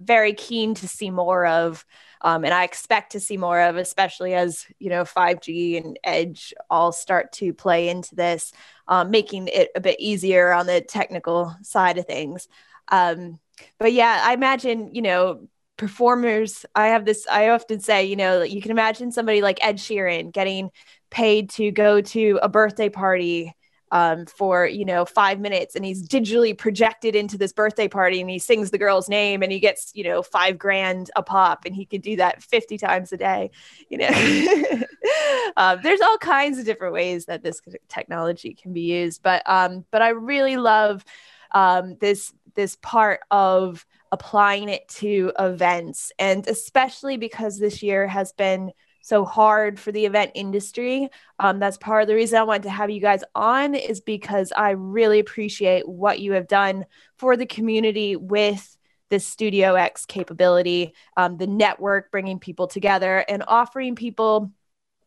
very 0.00 0.34
keen 0.34 0.74
to 0.74 0.88
see 0.88 1.10
more 1.10 1.46
of. 1.46 1.84
Um, 2.20 2.44
and 2.44 2.54
I 2.54 2.64
expect 2.64 3.12
to 3.12 3.20
see 3.20 3.36
more 3.36 3.60
of, 3.60 3.76
especially 3.76 4.34
as 4.34 4.66
you 4.78 4.90
know 4.90 5.04
5G 5.04 5.76
and 5.76 5.98
Edge 6.04 6.54
all 6.70 6.92
start 6.92 7.32
to 7.34 7.52
play 7.52 7.88
into 7.88 8.14
this, 8.14 8.52
um, 8.86 9.10
making 9.10 9.48
it 9.48 9.70
a 9.74 9.80
bit 9.80 9.98
easier 9.98 10.52
on 10.52 10.66
the 10.66 10.80
technical 10.80 11.54
side 11.62 11.98
of 11.98 12.06
things. 12.06 12.46
Um, 12.88 13.40
but 13.78 13.92
yeah, 13.92 14.22
I 14.24 14.34
imagine 14.34 14.94
you 14.94 15.02
know 15.02 15.48
performers. 15.82 16.64
I 16.76 16.88
have 16.88 17.04
this. 17.04 17.26
I 17.28 17.48
often 17.48 17.80
say, 17.80 18.04
you 18.04 18.14
know, 18.14 18.42
you 18.42 18.62
can 18.62 18.70
imagine 18.70 19.10
somebody 19.10 19.42
like 19.42 19.58
Ed 19.60 19.78
Sheeran 19.78 20.32
getting 20.32 20.70
paid 21.10 21.50
to 21.50 21.72
go 21.72 22.00
to 22.00 22.38
a 22.40 22.48
birthday 22.48 22.88
party 22.88 23.52
um, 23.90 24.24
for 24.26 24.64
you 24.64 24.84
know 24.84 25.04
five 25.04 25.40
minutes 25.40 25.74
and 25.74 25.84
he's 25.84 26.08
digitally 26.08 26.56
projected 26.56 27.16
into 27.16 27.36
this 27.36 27.52
birthday 27.52 27.88
party 27.88 28.20
and 28.20 28.30
he 28.30 28.38
sings 28.38 28.70
the 28.70 28.78
girl's 28.78 29.08
name 29.08 29.42
and 29.42 29.50
he 29.50 29.58
gets 29.58 29.90
you 29.92 30.04
know 30.04 30.22
five 30.22 30.56
grand 30.56 31.10
a 31.16 31.22
pop 31.22 31.64
and 31.66 31.74
he 31.74 31.84
could 31.84 32.00
do 32.00 32.16
that 32.16 32.42
50 32.42 32.78
times 32.78 33.12
a 33.12 33.16
day 33.18 33.50
you 33.90 33.98
know 33.98 34.08
um, 35.58 35.80
there's 35.82 36.00
all 36.00 36.16
kinds 36.18 36.58
of 36.58 36.64
different 36.64 36.94
ways 36.94 37.26
that 37.26 37.42
this 37.42 37.60
technology 37.88 38.54
can 38.54 38.72
be 38.72 38.80
used 38.80 39.22
but 39.22 39.42
um, 39.44 39.84
but 39.90 40.00
i 40.00 40.08
really 40.08 40.56
love 40.56 41.04
um, 41.50 41.96
this 42.00 42.32
this 42.54 42.76
part 42.80 43.20
of 43.30 43.84
applying 44.12 44.68
it 44.68 44.86
to 44.88 45.32
events 45.38 46.12
and 46.18 46.46
especially 46.46 47.16
because 47.16 47.58
this 47.58 47.82
year 47.82 48.06
has 48.06 48.32
been 48.32 48.70
so 49.02 49.24
hard 49.24 49.80
for 49.80 49.90
the 49.90 50.06
event 50.06 50.30
industry. 50.34 51.08
Um, 51.40 51.58
that's 51.58 51.76
part 51.76 52.02
of 52.02 52.08
the 52.08 52.14
reason 52.14 52.38
I 52.38 52.44
wanted 52.44 52.64
to 52.64 52.70
have 52.70 52.88
you 52.88 53.00
guys 53.00 53.24
on 53.34 53.74
is 53.74 54.00
because 54.00 54.52
I 54.56 54.70
really 54.70 55.18
appreciate 55.18 55.88
what 55.88 56.20
you 56.20 56.32
have 56.32 56.46
done 56.46 56.86
for 57.16 57.36
the 57.36 57.46
community 57.46 58.14
with 58.14 58.76
this 59.10 59.26
Studio 59.26 59.74
X 59.74 60.06
capability, 60.06 60.94
um, 61.16 61.36
the 61.36 61.46
network 61.46 62.10
bringing 62.10 62.38
people 62.38 62.68
together 62.68 63.24
and 63.28 63.42
offering 63.46 63.96
people 63.96 64.52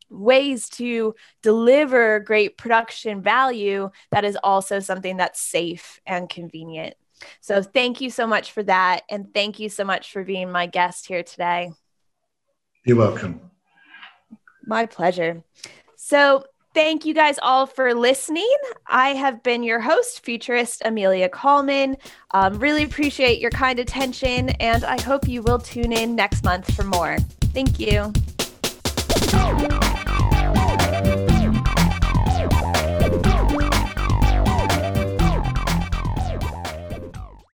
ways 0.10 0.70
to 0.70 1.16
deliver 1.42 2.20
great 2.20 2.58
production 2.58 3.22
value 3.22 3.90
that 4.12 4.26
is 4.26 4.38
also 4.44 4.80
something 4.80 5.18
that's 5.18 5.42
safe 5.42 6.00
and 6.06 6.30
convenient. 6.30 6.96
So, 7.42 7.62
thank 7.62 8.02
you 8.02 8.10
so 8.10 8.28
much 8.28 8.52
for 8.52 8.64
that. 8.64 9.02
And 9.10 9.34
thank 9.34 9.60
you 9.60 9.70
so 9.70 9.84
much 9.84 10.12
for 10.12 10.24
being 10.24 10.52
my 10.52 10.66
guest 10.68 11.08
here 11.08 11.24
today. 11.24 11.72
You're 12.86 12.98
welcome. 12.98 13.42
My 14.66 14.86
pleasure. 14.86 15.44
So, 15.96 16.44
thank 16.74 17.06
you 17.06 17.14
guys 17.14 17.40
all 17.42 17.66
for 17.66 17.94
listening. 17.94 18.56
I 18.86 19.10
have 19.10 19.42
been 19.42 19.64
your 19.64 19.80
host, 19.80 20.24
futurist 20.24 20.82
Amelia 20.86 21.30
Kallman. 21.30 21.96
Um, 22.32 22.60
really 22.60 22.84
appreciate 22.84 23.40
your 23.40 23.52
kind 23.52 23.80
attention, 23.80 24.50
and 24.60 24.84
I 24.84 25.02
hope 25.02 25.28
you 25.28 25.42
will 25.42 25.60
tune 25.60 25.94
in 25.94 26.16
next 26.16 26.44
month 26.44 26.76
for 26.76 26.84
more. 26.84 27.18
Thank 27.54 27.80
you. 27.80 28.12